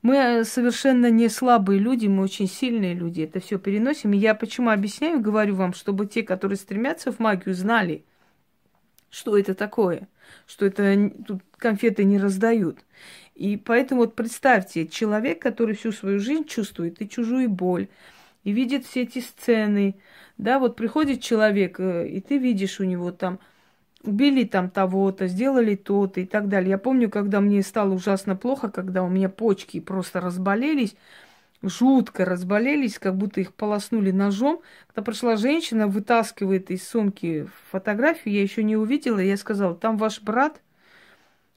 мы 0.02 0.44
совершенно 0.44 1.10
не 1.10 1.28
слабые 1.28 1.78
люди, 1.78 2.06
мы 2.06 2.24
очень 2.24 2.48
сильные 2.48 2.94
люди, 2.94 3.22
это 3.22 3.40
все 3.40 3.58
переносим. 3.58 4.12
И 4.12 4.18
я 4.18 4.34
почему 4.34 4.70
объясняю, 4.70 5.20
говорю 5.20 5.54
вам, 5.54 5.74
чтобы 5.74 6.06
те, 6.06 6.22
которые 6.22 6.56
стремятся 6.56 7.12
в 7.12 7.18
магию, 7.18 7.54
знали, 7.54 8.04
что 9.10 9.36
это 9.36 9.54
такое, 9.54 10.08
что 10.46 10.66
это 10.66 11.10
тут 11.26 11.42
конфеты 11.56 12.04
не 12.04 12.18
раздают. 12.18 12.78
И 13.34 13.56
поэтому 13.56 14.02
вот 14.02 14.14
представьте, 14.16 14.86
человек, 14.86 15.40
который 15.40 15.74
всю 15.74 15.92
свою 15.92 16.18
жизнь 16.18 16.44
чувствует 16.44 17.00
и 17.00 17.08
чужую 17.08 17.48
боль, 17.48 17.88
и 18.44 18.52
видит 18.52 18.86
все 18.86 19.02
эти 19.02 19.18
сцены, 19.18 19.96
да, 20.38 20.58
вот 20.58 20.76
приходит 20.76 21.22
человек, 21.22 21.78
э, 21.78 22.08
и 22.08 22.20
ты 22.20 22.38
видишь 22.38 22.80
у 22.80 22.84
него 22.84 23.12
там 23.12 23.38
убили 24.02 24.44
там 24.44 24.70
того-то, 24.70 25.26
сделали 25.26 25.74
то-то 25.74 26.20
и 26.20 26.26
так 26.26 26.48
далее. 26.48 26.70
Я 26.70 26.78
помню, 26.78 27.10
когда 27.10 27.40
мне 27.40 27.62
стало 27.62 27.92
ужасно 27.92 28.36
плохо, 28.36 28.70
когда 28.70 29.02
у 29.02 29.08
меня 29.08 29.28
почки 29.28 29.80
просто 29.80 30.20
разболелись, 30.20 30.96
жутко 31.62 32.24
разболелись, 32.24 32.98
как 32.98 33.16
будто 33.16 33.40
их 33.40 33.54
полоснули 33.54 34.10
ножом. 34.10 34.62
Когда 34.86 35.02
пришла 35.02 35.36
женщина, 35.36 35.86
вытаскивает 35.86 36.70
из 36.70 36.88
сумки 36.88 37.48
фотографию, 37.70 38.34
я 38.34 38.42
еще 38.42 38.62
не 38.64 38.76
увидела, 38.76 39.18
я 39.18 39.36
сказала, 39.36 39.74
там 39.74 39.96
ваш 39.96 40.22
брат? 40.22 40.60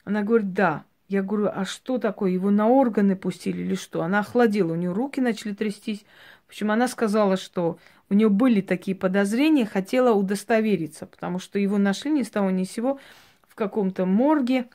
Она 0.03 0.23
говорит, 0.23 0.53
да. 0.53 0.83
Я 1.09 1.21
говорю, 1.21 1.49
а 1.53 1.63
что 1.65 1.97
такое? 1.99 2.31
Его 2.31 2.49
на 2.49 2.67
органы 2.67 3.15
пустили 3.15 3.61
или 3.61 3.75
что? 3.75 4.01
Она 4.01 4.19
охладела, 4.19 4.71
у 4.71 4.75
нее 4.75 4.91
руки 4.91 5.21
начали 5.21 5.53
трястись. 5.53 6.05
Общем, 6.53 6.69
она 6.69 6.87
сказала, 6.87 7.35
что 7.35 7.79
у 8.11 8.13
нее 8.13 8.29
были 8.29 8.61
такие 8.61 8.95
подозрения, 8.95 9.65
хотела 9.65 10.13
удостовериться, 10.13 11.07
потому 11.07 11.39
что 11.39 11.57
его 11.57 11.79
нашли 11.79 12.11
ни 12.11 12.21
с 12.21 12.29
того 12.29 12.51
ни 12.51 12.63
с 12.63 12.69
сего 12.69 12.99
в 13.47 13.55
каком-то 13.55 14.05
морге. 14.05 14.65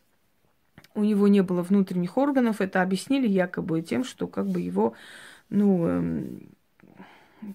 У 0.97 1.05
него 1.05 1.29
не 1.29 1.41
было 1.41 1.63
внутренних 1.63 2.17
органов. 2.19 2.61
Это 2.61 2.83
объяснили 2.83 3.29
якобы 3.29 3.81
тем, 3.83 4.03
что 4.03 4.27
как 4.27 4.49
бы 4.49 4.61
его, 4.61 4.95
ну, 5.51 5.87
эм, 5.87 6.49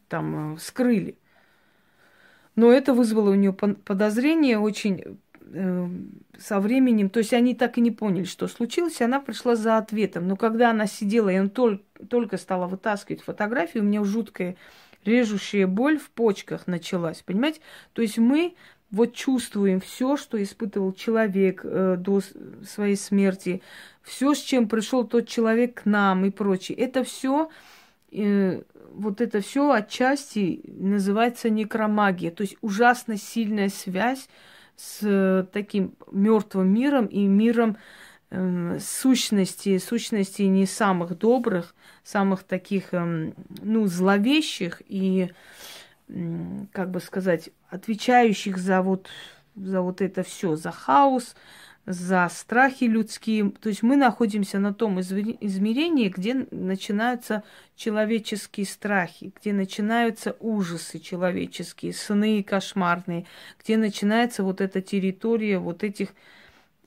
там, 0.07 0.53
э, 0.53 0.57
скрыли. 0.57 1.17
Но 2.55 2.71
это 2.71 2.93
вызвало 2.93 3.31
у 3.31 3.35
нее 3.35 3.51
подозрение 3.51 4.57
очень 4.57 5.19
со 6.39 6.59
временем. 6.59 7.09
То 7.09 7.19
есть 7.19 7.33
они 7.33 7.53
так 7.53 7.77
и 7.77 7.81
не 7.81 7.91
поняли, 7.91 8.25
что 8.25 8.47
случилось. 8.47 8.99
И 8.99 9.03
она 9.03 9.19
пришла 9.19 9.55
за 9.55 9.77
ответом. 9.77 10.27
Но 10.27 10.35
когда 10.35 10.71
она 10.71 10.87
сидела, 10.87 11.29
и 11.29 11.39
он 11.39 11.49
только, 11.49 11.83
только 12.09 12.37
стала 12.37 12.67
вытаскивать 12.67 13.21
фотографию, 13.21 13.83
у 13.83 13.85
меня 13.85 14.03
жуткая 14.03 14.55
режущая 15.05 15.67
боль 15.67 15.97
в 15.97 16.09
почках 16.09 16.67
началась, 16.67 17.21
понимаете? 17.21 17.59
То 17.93 18.01
есть 18.01 18.17
мы 18.17 18.55
вот 18.91 19.13
чувствуем 19.13 19.81
все, 19.81 20.17
что 20.17 20.41
испытывал 20.41 20.93
человек 20.93 21.61
э, 21.63 21.95
до 21.97 22.21
своей 22.65 22.95
смерти, 22.95 23.61
все, 24.01 24.33
с 24.35 24.39
чем 24.39 24.69
пришел 24.69 25.03
тот 25.03 25.27
человек 25.27 25.81
к 25.81 25.85
нам 25.85 26.25
и 26.25 26.29
прочее. 26.29 26.77
Это 26.77 27.03
все, 27.03 27.49
э, 28.11 28.61
вот 28.93 29.19
это 29.19 29.41
все 29.41 29.71
отчасти 29.71 30.61
называется 30.67 31.49
некромагия, 31.49 32.29
то 32.29 32.43
есть 32.43 32.55
ужасно 32.61 33.17
сильная 33.17 33.69
связь 33.69 34.29
с 34.75 34.99
э, 35.03 35.45
таким 35.51 35.95
мертвым 36.11 36.73
миром 36.73 37.05
и 37.05 37.25
миром 37.25 37.77
э, 38.29 38.77
сущности, 38.79 39.77
сущности 39.77 40.43
не 40.43 40.65
самых 40.65 41.17
добрых, 41.17 41.75
самых 42.03 42.43
таких, 42.43 42.93
э, 42.93 43.33
ну, 43.61 43.87
зловещих 43.87 44.81
и, 44.87 45.31
э, 46.09 46.65
как 46.71 46.91
бы 46.91 46.99
сказать, 46.99 47.49
отвечающих 47.69 48.57
за 48.57 48.81
вот, 48.81 49.07
за 49.55 49.81
вот 49.81 50.01
это 50.01 50.23
все, 50.23 50.55
за 50.55 50.71
хаос, 50.71 51.35
за 51.85 52.29
страхи 52.29 52.85
людские. 52.85 53.51
То 53.51 53.69
есть 53.69 53.83
мы 53.83 53.97
находимся 53.97 54.59
на 54.59 54.73
том 54.73 55.01
измерении, 55.01 56.09
где 56.09 56.47
начинаются 56.51 57.43
человеческие 57.75 58.65
страхи, 58.65 59.33
где 59.39 59.51
начинаются 59.51 60.35
ужасы 60.39 60.99
человеческие, 60.99 61.93
сны 61.93 62.41
кошмарные, 62.43 63.25
где 63.61 63.77
начинается 63.77 64.43
вот 64.43 64.61
эта 64.61 64.81
территория 64.81 65.59
вот 65.59 65.83
этих 65.83 66.09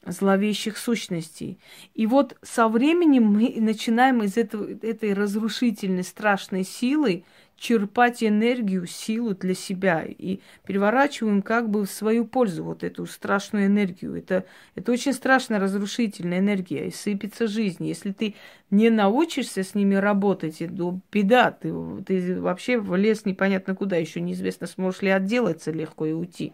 зловещих 0.07 0.79
сущностей. 0.79 1.59
И 1.95 2.07
вот 2.07 2.37
со 2.43 2.69
временем 2.69 3.25
мы 3.25 3.55
начинаем 3.59 4.23
из 4.23 4.37
этого, 4.37 4.71
этой 4.83 5.13
разрушительной, 5.13 6.05
страшной 6.05 6.65
силы 6.65 7.25
черпать 7.57 8.23
энергию, 8.23 8.87
силу 8.87 9.35
для 9.35 9.55
себя 9.55 10.05
и 10.07 10.41
переворачиваем 10.67 11.41
как 11.43 11.71
бы 11.71 11.87
в 11.87 11.91
свою 11.91 12.27
пользу 12.27 12.65
вот 12.65 12.85
эту 12.85 13.07
страшную 13.07 13.67
энергию. 13.67 14.15
Это, 14.15 14.45
это 14.75 14.93
очень 14.93 15.13
страшная 15.13 15.59
разрушительная 15.59 16.39
энергия, 16.39 16.87
и 16.87 16.91
сыпется 16.91 17.47
жизнь. 17.47 17.87
Если 17.87 18.13
ты 18.13 18.35
не 18.71 18.91
научишься 18.91 19.63
с 19.63 19.75
ними 19.75 19.95
работать, 19.95 20.59
то 20.59 21.01
беда, 21.11 21.51
ты, 21.51 21.73
ты 22.05 22.41
вообще 22.41 22.79
в 22.79 22.95
лес 22.95 23.25
непонятно 23.25 23.75
куда, 23.75 23.97
еще 23.97 24.21
неизвестно, 24.21 24.67
сможешь 24.67 25.03
ли 25.03 25.09
отделаться 25.09 25.71
легко 25.71 26.07
и 26.07 26.13
уйти. 26.13 26.53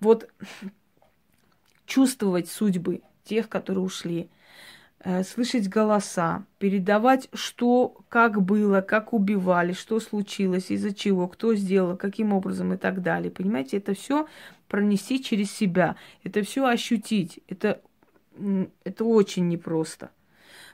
Вот 0.00 0.28
чувствовать 1.86 2.48
судьбы 2.48 3.02
тех, 3.24 3.48
которые 3.48 3.84
ушли– 3.84 4.28
слышать 5.24 5.68
голоса, 5.68 6.44
передавать, 6.58 7.28
что, 7.32 8.04
как 8.08 8.42
было, 8.42 8.82
как 8.82 9.14
убивали, 9.14 9.72
что 9.72 9.98
случилось, 9.98 10.70
из-за 10.70 10.94
чего, 10.94 11.26
кто 11.26 11.54
сделал, 11.54 11.96
каким 11.96 12.32
образом 12.34 12.74
и 12.74 12.76
так 12.76 13.02
далее. 13.02 13.30
Понимаете, 13.30 13.78
это 13.78 13.94
все 13.94 14.26
пронести 14.68 15.22
через 15.22 15.50
себя, 15.50 15.96
это 16.22 16.42
все 16.42 16.66
ощутить. 16.66 17.40
Это, 17.48 17.80
это 18.84 19.04
очень 19.04 19.48
непросто. 19.48 20.10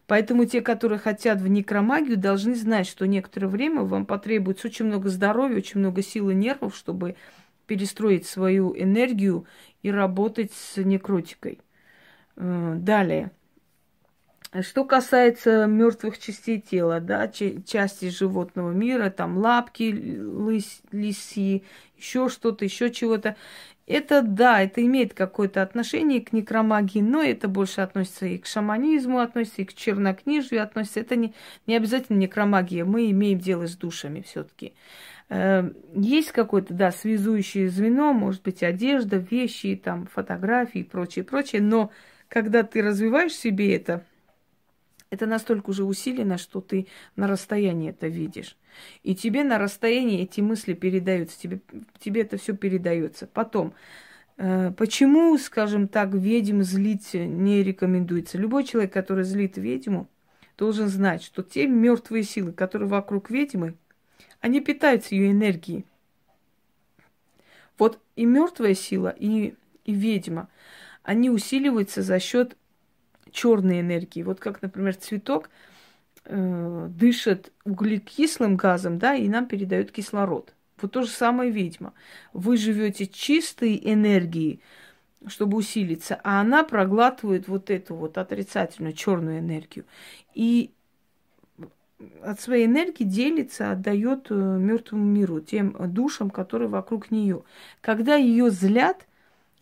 Поэтому 0.07 0.45
те, 0.45 0.61
которые 0.61 0.99
хотят 0.99 1.41
в 1.41 1.49
некромагию, 1.49 2.17
должны 2.17 2.55
знать, 2.55 2.87
что 2.87 3.07
некоторое 3.07 3.49
время 3.49 3.83
вам 3.83 4.07
потребуется 4.07 4.69
очень 4.69 4.85
много 4.85 5.09
здоровья, 5.09 5.57
очень 5.57 5.81
много 5.81 6.03
сил 6.03 6.31
и 6.31 6.35
нервов, 6.35 6.77
чтобы 6.77 7.17
перестроить 7.67 8.27
свою 8.27 8.77
энергию 8.77 9.47
и 9.83 9.91
работать 9.91 10.53
с 10.53 10.77
некротикой. 10.77 11.61
Э, 12.37 12.75
далее. 12.77 13.33
Что 14.63 14.85
касается 14.85 15.67
мертвых 15.67 16.19
частей 16.19 16.61
тела, 16.61 17.01
да, 17.01 17.29
части 17.29 18.11
животного 18.11 18.71
мира, 18.71 19.11
там 19.11 19.39
лапки, 19.39 20.19
лыс, 20.19 20.81
лиси, 20.93 21.65
еще 21.97 22.29
что-то, 22.29 22.65
еще 22.65 22.91
чего-то, 22.91 23.37
это 23.87 24.23
да, 24.23 24.63
это 24.63 24.85
имеет 24.85 25.15
какое-то 25.15 25.63
отношение 25.63 26.21
к 26.21 26.33
некромагии, 26.33 27.01
но 27.01 27.23
это 27.23 27.47
больше 27.49 27.83
относится 27.83 28.27
и 28.27 28.39
к 28.39 28.47
шаманизму, 28.47 29.21
относится 29.21 29.63
и 29.63 29.65
к 29.65 29.75
чернокнижию, 29.75 30.63
относится. 30.63 31.01
Это 31.01 31.15
не, 31.15 31.35
не 31.67 31.77
обязательно 31.77 32.19
некромагия, 32.19 32.85
мы 32.85 33.11
имеем 33.11 33.39
дело 33.39 33.69
с 33.69 33.77
душами 33.77 34.23
все-таки. 34.27 34.75
Э, 35.29 35.71
есть 35.95 36.33
какое-то, 36.33 36.75
да, 36.75 36.91
связующее 36.91 37.69
звено, 37.69 38.13
может 38.13 38.43
быть, 38.43 38.65
одежда, 38.65 39.19
вещи, 39.19 39.81
там, 39.83 40.07
фотографии 40.07 40.81
и 40.81 40.85
прочее, 40.85 41.25
прочее, 41.25 41.63
но 41.63 41.93
когда 42.29 42.65
ты 42.65 42.83
развиваешь 42.83 43.35
себе 43.35 43.77
это, 43.77 44.05
это 45.11 45.27
настолько 45.27 45.71
уже 45.71 45.85
усилено, 45.85 46.38
что 46.38 46.61
ты 46.61 46.87
на 47.14 47.27
расстоянии 47.27 47.90
это 47.90 48.09
видишь. 48.09 48.57
И 49.03 49.14
тебе 49.14 49.45
на 49.45 49.59
расстоянии 49.59 50.23
эти 50.23 50.40
мысли 50.40 50.75
передаются, 50.75 51.38
тебе, 51.38 51.61
тебе 51.99 52.23
это 52.23 52.37
все 52.37 52.57
передается. 52.57 53.27
Потом, 53.27 53.73
э, 54.37 54.73
почему, 54.77 55.37
скажем 55.38 55.88
так, 55.88 56.12
ведьм 56.12 56.62
злить 56.62 57.14
не 57.14 57.62
рекомендуется? 57.62 58.38
Любой 58.38 58.64
человек, 58.64 58.92
который 58.92 59.25
злит 59.25 59.57
ведьму, 59.57 60.09
должен 60.59 60.88
знать, 60.88 61.23
что 61.23 61.42
те 61.42 61.66
мертвые 61.66 62.23
силы, 62.23 62.53
которые 62.53 62.88
вокруг 62.88 63.31
ведьмы, 63.31 63.75
они 64.40 64.61
питаются 64.61 65.14
ее 65.14 65.31
энергией. 65.31 65.85
Вот 67.79 68.01
и 68.16 68.25
мертвая 68.25 68.75
сила, 68.75 69.09
и, 69.09 69.55
и 69.85 69.95
ведьма, 69.95 70.49
они 71.03 71.31
усиливаются 71.31 72.03
за 72.03 72.19
счет 72.19 72.57
черной 73.37 73.81
энергии. 73.81 74.22
Вот 74.22 74.40
как, 74.40 74.62
например, 74.62 74.96
цветок 74.96 75.51
э, 76.25 76.88
дышит 76.90 77.53
углекислым 77.64 78.57
газом, 78.57 78.99
да, 78.99 79.14
и 79.14 79.29
нам 79.29 79.46
передает 79.46 79.92
кислород. 79.92 80.55
Вот 80.81 80.92
то 80.92 81.03
же 81.03 81.09
самое 81.09 81.51
ведьма. 81.51 81.92
Вы 82.33 82.57
живете 82.57 83.07
чистой 83.07 83.81
энергией, 83.83 84.61
чтобы 85.27 85.59
усилиться, 85.59 86.18
а 86.25 86.40
она 86.40 86.64
проглатывает 86.64 87.46
вот 87.46 87.70
эту 87.70 87.94
вот 87.94 88.18
отрицательную 88.18 88.94
черную 88.94 89.38
энергию. 89.38 89.85
И 90.35 90.70
от 92.22 92.40
своей 92.40 92.66
энергии 92.66 93.05
делится, 93.05 93.70
отдает 93.70 94.27
э, 94.31 94.35
мертвому 94.35 95.05
миру, 95.05 95.40
тем 95.40 95.77
душам, 95.92 96.31
которые 96.31 96.68
вокруг 96.68 97.11
нее. 97.11 97.42
Когда 97.81 98.16
ее 98.16 98.51
злят, 98.51 99.07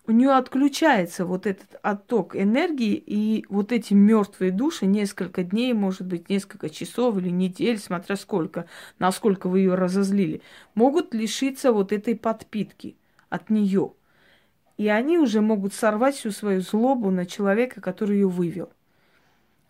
у 0.07 0.13
нее 0.13 0.33
отключается 0.33 1.25
вот 1.25 1.47
этот 1.47 1.77
отток 1.83 2.37
энергии, 2.37 2.95
и 2.95 3.47
вот 3.49 3.73
эти 3.73 3.95
мертвые 3.95 4.51
души 4.51 4.85
несколько 4.85 5.45
дней, 5.45 5.73
может 5.73 6.07
быть, 6.07 6.29
несколько 6.29 6.69
часов 6.69 7.17
или 7.17 7.31
недель, 7.31 7.79
смотря 7.79 8.17
сколько, 8.17 8.67
насколько 8.99 9.49
вы 9.49 9.61
ее 9.61 9.75
разозлили, 9.75 10.43
могут 10.75 11.15
лишиться 11.15 11.73
вот 11.73 11.91
этой 11.91 12.17
подпитки 12.17 12.97
от 13.31 13.49
нее. 13.49 13.93
И 14.77 14.89
они 14.89 15.19
уже 15.19 15.41
могут 15.41 15.73
сорвать 15.73 16.17
всю 16.17 16.33
свою 16.33 16.61
злобу 16.61 17.11
на 17.11 17.25
человека, 17.25 17.81
который 17.81 18.17
ее 18.17 18.29
вывел. 18.29 18.71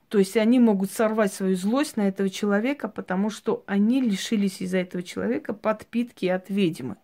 То 0.08 0.18
есть 0.18 0.36
они 0.36 0.58
могут 0.58 0.90
сорвать 0.90 1.32
свою 1.32 1.56
злость 1.56 1.96
на 1.96 2.08
этого 2.08 2.28
человека, 2.28 2.88
потому 2.88 3.30
что 3.30 3.62
они 3.66 4.00
лишились 4.00 4.60
из-за 4.60 4.78
этого 4.78 5.02
человека 5.02 5.54
подпитки 5.54 6.26
от 6.26 6.50
ведьмы 6.50 6.96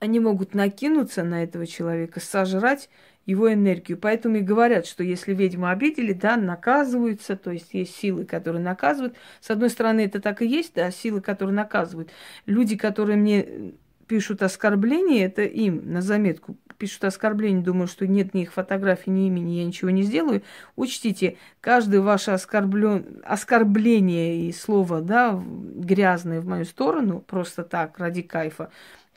они 0.00 0.18
могут 0.18 0.54
накинуться 0.54 1.22
на 1.22 1.44
этого 1.44 1.66
человека, 1.66 2.20
сожрать 2.20 2.88
его 3.26 3.52
энергию. 3.52 3.98
Поэтому 3.98 4.36
и 4.36 4.40
говорят, 4.40 4.86
что 4.86 5.04
если 5.04 5.34
ведьму 5.34 5.68
обидели, 5.68 6.12
да, 6.12 6.36
наказываются, 6.36 7.36
то 7.36 7.50
есть 7.50 7.72
есть 7.72 7.94
силы, 7.94 8.24
которые 8.24 8.62
наказывают. 8.62 9.14
С 9.40 9.50
одной 9.50 9.70
стороны, 9.70 10.00
это 10.00 10.20
так 10.20 10.42
и 10.42 10.46
есть, 10.46 10.74
да, 10.74 10.90
силы, 10.90 11.20
которые 11.20 11.54
наказывают. 11.54 12.10
Люди, 12.46 12.76
которые 12.76 13.16
мне 13.16 13.74
пишут 14.08 14.42
оскорбления, 14.42 15.26
это 15.26 15.42
им 15.42 15.92
на 15.92 16.00
заметку 16.00 16.56
пишут 16.80 17.04
оскорбления, 17.04 17.62
думаю, 17.62 17.86
что 17.86 18.06
нет 18.06 18.32
ни 18.32 18.42
их 18.42 18.54
фотографий, 18.54 19.10
ни 19.10 19.26
имени, 19.26 19.58
я 19.58 19.64
ничего 19.64 19.90
не 19.90 20.02
сделаю. 20.02 20.42
Учтите, 20.76 21.36
каждое 21.60 22.00
ваше 22.00 22.30
оскорблен... 22.30 23.20
оскорбление 23.22 24.48
и 24.48 24.52
слово, 24.52 25.02
да, 25.02 25.38
грязное 25.40 26.40
в 26.40 26.46
мою 26.46 26.64
сторону, 26.64 27.20
просто 27.20 27.64
так, 27.64 27.98
ради 27.98 28.22
кайфа, 28.22 28.70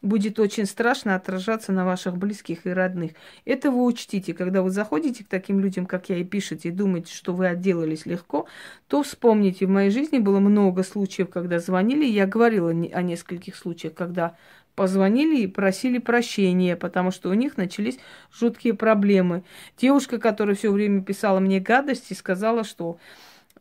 будет 0.03 0.37
очень 0.37 0.65
страшно 0.65 1.15
отражаться 1.15 1.71
на 1.71 1.85
ваших 1.85 2.17
близких 2.17 2.67
и 2.67 2.69
родных. 2.69 3.13
Это 3.45 3.71
вы 3.71 3.83
учтите, 3.85 4.33
когда 4.33 4.61
вы 4.61 4.69
заходите 4.69 5.23
к 5.23 5.27
таким 5.27 5.59
людям, 5.59 5.85
как 5.85 6.09
я, 6.09 6.17
и 6.17 6.23
пишете, 6.23 6.69
и 6.69 6.71
думаете, 6.71 7.13
что 7.13 7.33
вы 7.33 7.47
отделались 7.47 8.05
легко, 8.05 8.45
то 8.87 9.01
вспомните, 9.01 9.65
в 9.65 9.69
моей 9.69 9.89
жизни 9.89 10.19
было 10.19 10.39
много 10.39 10.83
случаев, 10.83 11.29
когда 11.29 11.57
звонили, 11.57 12.05
я 12.05 12.27
говорила 12.27 12.69
о 12.69 13.01
нескольких 13.01 13.55
случаях, 13.55 13.93
когда 13.95 14.35
позвонили 14.75 15.41
и 15.41 15.47
просили 15.47 15.99
прощения, 15.99 16.75
потому 16.75 17.11
что 17.11 17.29
у 17.29 17.33
них 17.33 17.57
начались 17.57 17.99
жуткие 18.31 18.73
проблемы. 18.73 19.43
Девушка, 19.77 20.19
которая 20.19 20.55
все 20.55 20.71
время 20.71 21.01
писала 21.01 21.39
мне 21.39 21.59
гадости, 21.59 22.13
сказала, 22.13 22.63
что 22.63 22.97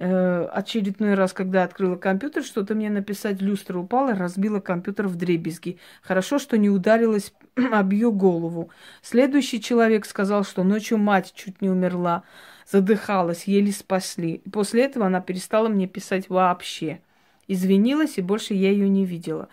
очередной 0.04 1.14
раз, 1.14 1.32
когда 1.32 1.62
открыла 1.62 1.96
компьютер, 1.96 2.42
что-то 2.42 2.74
мне 2.74 2.90
написать, 2.90 3.40
люстра 3.40 3.78
упала, 3.78 4.14
разбила 4.14 4.58
компьютер 4.58 5.06
в 5.06 5.14
дребезги. 5.14 5.78
Хорошо, 6.02 6.40
что 6.40 6.58
не 6.58 6.68
ударилась 6.68 7.32
об 7.72 7.92
ее 7.92 8.10
голову. 8.10 8.70
Следующий 9.00 9.60
человек 9.60 10.04
сказал, 10.04 10.44
что 10.44 10.64
ночью 10.64 10.98
мать 10.98 11.32
чуть 11.36 11.62
не 11.62 11.70
умерла, 11.70 12.24
задыхалась, 12.68 13.44
еле 13.44 13.70
спасли. 13.70 14.42
После 14.52 14.84
этого 14.84 15.06
она 15.06 15.20
перестала 15.20 15.68
мне 15.68 15.86
писать 15.86 16.28
вообще. 16.28 17.00
Извинилась, 17.46 18.18
и 18.18 18.22
больше 18.22 18.54
я 18.54 18.70
ее 18.70 18.88
не 18.88 19.04
видела. 19.04 19.48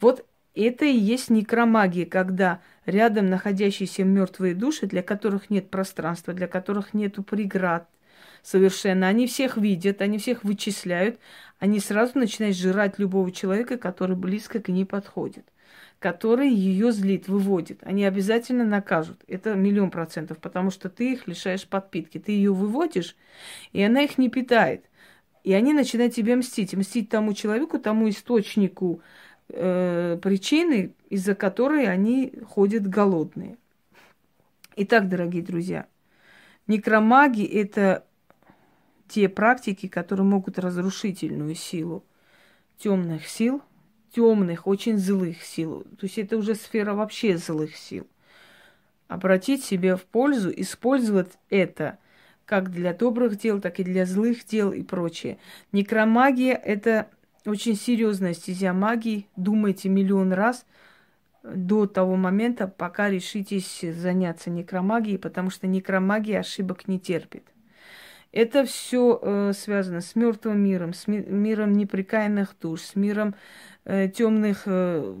Вот 0.00 0.26
это 0.56 0.84
и 0.84 0.96
есть 0.96 1.30
некромагия, 1.30 2.06
когда 2.06 2.60
рядом 2.86 3.26
находящиеся 3.30 4.02
мертвые 4.02 4.54
души, 4.56 4.86
для 4.86 5.02
которых 5.02 5.48
нет 5.48 5.70
пространства, 5.70 6.34
для 6.34 6.48
которых 6.48 6.92
нет 6.92 7.24
преград 7.24 7.86
совершенно, 8.42 9.08
они 9.08 9.26
всех 9.26 9.56
видят, 9.56 10.00
они 10.02 10.18
всех 10.18 10.44
вычисляют, 10.44 11.18
они 11.58 11.78
сразу 11.78 12.18
начинают 12.18 12.56
жрать 12.56 12.98
любого 12.98 13.30
человека, 13.30 13.78
который 13.78 14.16
близко 14.16 14.60
к 14.60 14.68
ней 14.68 14.84
подходит, 14.84 15.44
который 16.00 16.50
ее 16.50 16.90
злит, 16.90 17.28
выводит. 17.28 17.78
Они 17.82 18.04
обязательно 18.04 18.64
накажут. 18.64 19.22
Это 19.28 19.54
миллион 19.54 19.90
процентов, 19.90 20.38
потому 20.38 20.70
что 20.70 20.88
ты 20.90 21.12
их 21.12 21.28
лишаешь 21.28 21.66
подпитки. 21.66 22.18
Ты 22.18 22.32
ее 22.32 22.52
выводишь, 22.52 23.16
и 23.72 23.80
она 23.80 24.02
их 24.02 24.18
не 24.18 24.28
питает. 24.28 24.84
И 25.44 25.52
они 25.52 25.72
начинают 25.72 26.14
тебе 26.14 26.34
мстить. 26.34 26.74
Мстить 26.74 27.08
тому 27.08 27.32
человеку, 27.32 27.78
тому 27.78 28.08
источнику, 28.08 29.00
э, 29.48 30.18
причины, 30.20 30.94
из-за 31.10 31.34
которой 31.34 31.86
они 31.86 32.32
ходят 32.48 32.88
голодные. 32.88 33.56
Итак, 34.74 35.08
дорогие 35.08 35.42
друзья, 35.42 35.86
некромаги– 36.66 37.44
это 37.44 38.04
те 39.12 39.28
практики, 39.28 39.88
которые 39.88 40.24
могут 40.24 40.58
разрушительную 40.58 41.54
силу 41.54 42.02
темных 42.78 43.28
сил, 43.28 43.60
темных, 44.14 44.66
очень 44.66 44.96
злых 44.96 45.42
сил. 45.42 45.82
То 45.98 46.06
есть 46.06 46.16
это 46.16 46.38
уже 46.38 46.54
сфера 46.54 46.94
вообще 46.94 47.36
злых 47.36 47.76
сил. 47.76 48.06
Обратить 49.08 49.62
себе 49.62 49.96
в 49.96 50.04
пользу, 50.04 50.50
использовать 50.54 51.32
это 51.50 51.98
как 52.46 52.70
для 52.70 52.94
добрых 52.94 53.38
дел, 53.38 53.60
так 53.60 53.80
и 53.80 53.84
для 53.84 54.06
злых 54.06 54.46
дел 54.46 54.72
и 54.72 54.82
прочее. 54.82 55.36
Некромагия– 55.72 56.54
это 56.64 57.08
очень 57.44 57.76
серьезная 57.76 58.32
стезя 58.32 58.72
магии. 58.72 59.26
Думайте 59.36 59.90
миллион 59.90 60.32
раз 60.32 60.64
до 61.42 61.86
того 61.86 62.16
момента, 62.16 62.66
пока 62.66 63.10
решитесь 63.10 63.80
заняться 63.82 64.48
некромагией, 64.48 65.18
потому 65.18 65.50
что 65.50 65.66
некромагия 65.66 66.40
ошибок 66.40 66.88
не 66.88 66.98
терпит. 66.98 67.51
Это 68.32 68.64
все 68.64 69.18
э, 69.20 69.52
связано 69.54 70.00
с 70.00 70.16
мертвым 70.16 70.58
миром, 70.58 70.94
с 70.94 71.06
ми- 71.06 71.24
миром 71.24 71.74
неприкаянных 71.74 72.56
душ, 72.60 72.80
с 72.80 72.96
миром 72.96 73.34
э, 73.84 74.08
темных 74.08 74.62
э, 74.64 75.14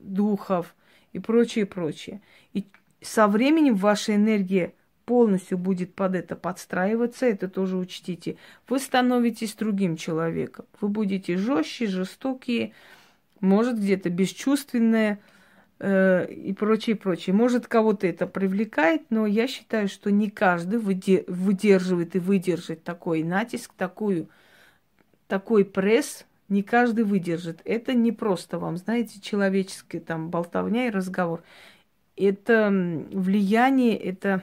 духов 0.00 0.74
и 1.12 1.18
прочее, 1.18 1.66
прочее. 1.66 2.22
И 2.52 2.64
со 3.00 3.26
временем 3.26 3.74
ваша 3.74 4.14
энергия 4.14 4.72
полностью 5.04 5.58
будет 5.58 5.94
под 5.94 6.14
это 6.14 6.36
подстраиваться, 6.36 7.26
это 7.26 7.48
тоже 7.48 7.76
учтите. 7.76 8.36
Вы 8.68 8.78
становитесь 8.78 9.54
другим 9.54 9.96
человеком. 9.96 10.66
Вы 10.80 10.88
будете 10.88 11.36
жестче, 11.36 11.86
жестокие, 11.88 12.72
может 13.40 13.78
где-то 13.78 14.10
бесчувственные 14.10 15.18
и 15.80 16.54
прочее, 16.58 16.96
прочее. 16.96 17.34
Может 17.34 17.66
кого-то 17.66 18.06
это 18.06 18.26
привлекает, 18.26 19.02
но 19.10 19.26
я 19.26 19.46
считаю, 19.46 19.88
что 19.88 20.10
не 20.10 20.30
каждый 20.30 20.78
выдерживает 20.78 22.16
и 22.16 22.18
выдержит 22.18 22.84
такой 22.84 23.22
натиск, 23.22 23.72
такую, 23.76 24.28
такой 25.26 25.64
пресс, 25.64 26.26
не 26.48 26.62
каждый 26.62 27.04
выдержит. 27.04 27.60
Это 27.64 27.92
не 27.92 28.12
просто 28.12 28.58
вам, 28.58 28.76
знаете, 28.76 29.20
человеческий 29.20 29.98
там 29.98 30.30
болтовня 30.30 30.86
и 30.86 30.90
разговор. 30.90 31.42
Это 32.16 32.70
влияние, 33.12 33.96
это 33.96 34.42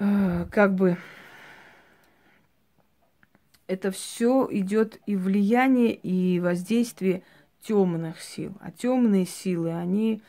Э, 0.00 0.46
как 0.50 0.74
бы 0.74 0.96
это 3.66 3.90
все 3.90 4.48
идет 4.50 4.98
и 5.06 5.14
влияние, 5.14 5.94
и 5.94 6.40
воздействие 6.40 7.22
темных 7.62 8.20
сил. 8.20 8.52
А 8.60 8.70
темные 8.70 9.26
силы, 9.26 9.72
они, 9.72 10.22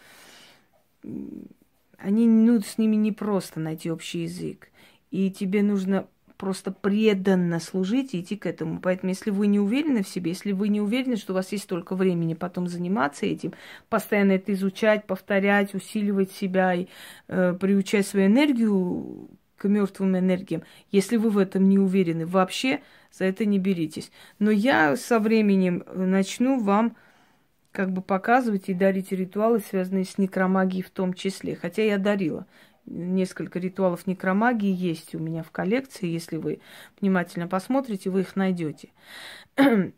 они, 1.97 2.27
ну, 2.27 2.59
с 2.61 2.77
ними 2.77 2.95
не 2.95 3.11
просто 3.11 3.59
найти 3.59 3.91
общий 3.91 4.23
язык. 4.23 4.69
И 5.11 5.29
тебе 5.31 5.61
нужно 5.63 6.07
просто 6.41 6.71
преданно 6.71 7.59
служить 7.59 8.15
и 8.15 8.21
идти 8.21 8.35
к 8.35 8.47
этому. 8.47 8.79
Поэтому, 8.81 9.11
если 9.11 9.29
вы 9.29 9.45
не 9.45 9.59
уверены 9.59 10.01
в 10.01 10.07
себе, 10.07 10.31
если 10.31 10.53
вы 10.53 10.69
не 10.69 10.81
уверены, 10.81 11.15
что 11.15 11.33
у 11.33 11.35
вас 11.35 11.51
есть 11.51 11.65
столько 11.65 11.95
времени 11.95 12.33
потом 12.33 12.67
заниматься 12.67 13.27
этим, 13.27 13.53
постоянно 13.89 14.31
это 14.31 14.51
изучать, 14.53 15.05
повторять, 15.05 15.75
усиливать 15.75 16.31
себя 16.31 16.73
и 16.73 16.87
э, 17.27 17.53
приучать 17.59 18.07
свою 18.07 18.25
энергию 18.25 19.29
к 19.55 19.67
мертвым 19.67 20.17
энергиям. 20.17 20.63
Если 20.89 21.17
вы 21.17 21.29
в 21.29 21.37
этом 21.37 21.69
не 21.69 21.77
уверены, 21.77 22.25
вообще 22.25 22.81
за 23.11 23.25
это 23.25 23.45
не 23.45 23.59
беритесь. 23.59 24.11
Но 24.39 24.49
я 24.49 24.95
со 24.95 25.19
временем 25.19 25.83
начну 25.93 26.59
вам 26.59 26.95
как 27.71 27.91
бы 27.91 28.01
показывать 28.01 28.69
и 28.69 28.73
дарить 28.73 29.11
ритуалы, 29.11 29.59
связанные 29.59 30.05
с 30.05 30.17
некромагией 30.17 30.83
в 30.83 30.89
том 30.89 31.13
числе. 31.13 31.55
Хотя 31.55 31.83
я 31.83 31.97
дарила. 31.97 32.45
Несколько 32.85 33.59
ритуалов 33.59 34.07
некромагии 34.07 34.73
есть 34.73 35.15
у 35.15 35.19
меня 35.19 35.43
в 35.43 35.51
коллекции. 35.51 36.07
Если 36.07 36.37
вы 36.37 36.59
внимательно 36.99 37.47
посмотрите, 37.47 38.09
вы 38.09 38.21
их 38.21 38.35
найдете. 38.35 38.89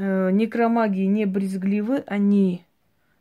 Э, 0.00 0.30
некромагии 0.30 1.06
не 1.06 1.26
брезгливы, 1.26 2.04
они 2.06 2.64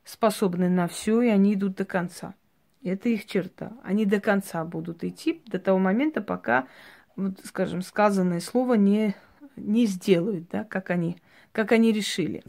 способны 0.04 0.70
на 0.70 0.88
все, 0.88 1.22
и 1.22 1.28
они 1.28 1.56
идут 1.56 1.78
до 1.78 1.86
конца. 1.86 2.36
Это 2.84 3.10
их 3.10 3.26
черта. 3.26 3.74
Они 3.84 4.06
до 4.06 4.20
конца 4.22 4.64
будут 4.64 5.04
идти, 5.04 5.42
до 5.48 5.58
того 5.58 5.80
момента, 5.80 6.22
пока, 6.22 6.68
вот, 7.16 7.40
скажем, 7.44 7.82
сказанное 7.82 8.42
слово 8.42 8.76
не, 8.76 9.16
не 9.56 9.88
сделают, 9.88 10.50
да, 10.50 10.66
как 10.66 10.92
они, 10.92 11.18
как 11.52 11.72
они 11.72 11.92
решили. 11.92 12.44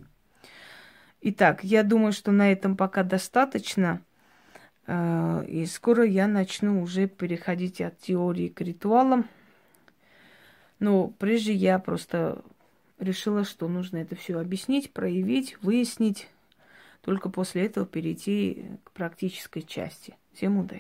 Итак, 1.30 1.62
я 1.62 1.82
думаю, 1.82 2.12
что 2.12 2.32
на 2.32 2.50
этом 2.50 2.74
пока 2.74 3.02
достаточно. 3.02 4.00
Э, 4.86 5.44
и 5.46 5.66
скоро 5.66 6.06
я 6.06 6.26
начну 6.26 6.80
уже 6.82 7.06
переходить 7.06 7.82
от 7.82 7.98
теории 7.98 8.48
к 8.48 8.62
ритуалам. 8.62 9.28
Но 10.78 11.08
прежде 11.08 11.52
я 11.52 11.78
просто 11.80 12.42
решила, 12.98 13.44
что 13.44 13.68
нужно 13.68 13.98
это 13.98 14.16
все 14.16 14.38
объяснить, 14.38 14.94
проявить, 14.94 15.62
выяснить, 15.62 16.28
только 17.02 17.28
после 17.28 17.66
этого 17.66 17.84
перейти 17.84 18.64
к 18.84 18.92
практической 18.92 19.60
части. 19.60 20.16
Всем 20.32 20.56
удачи! 20.56 20.76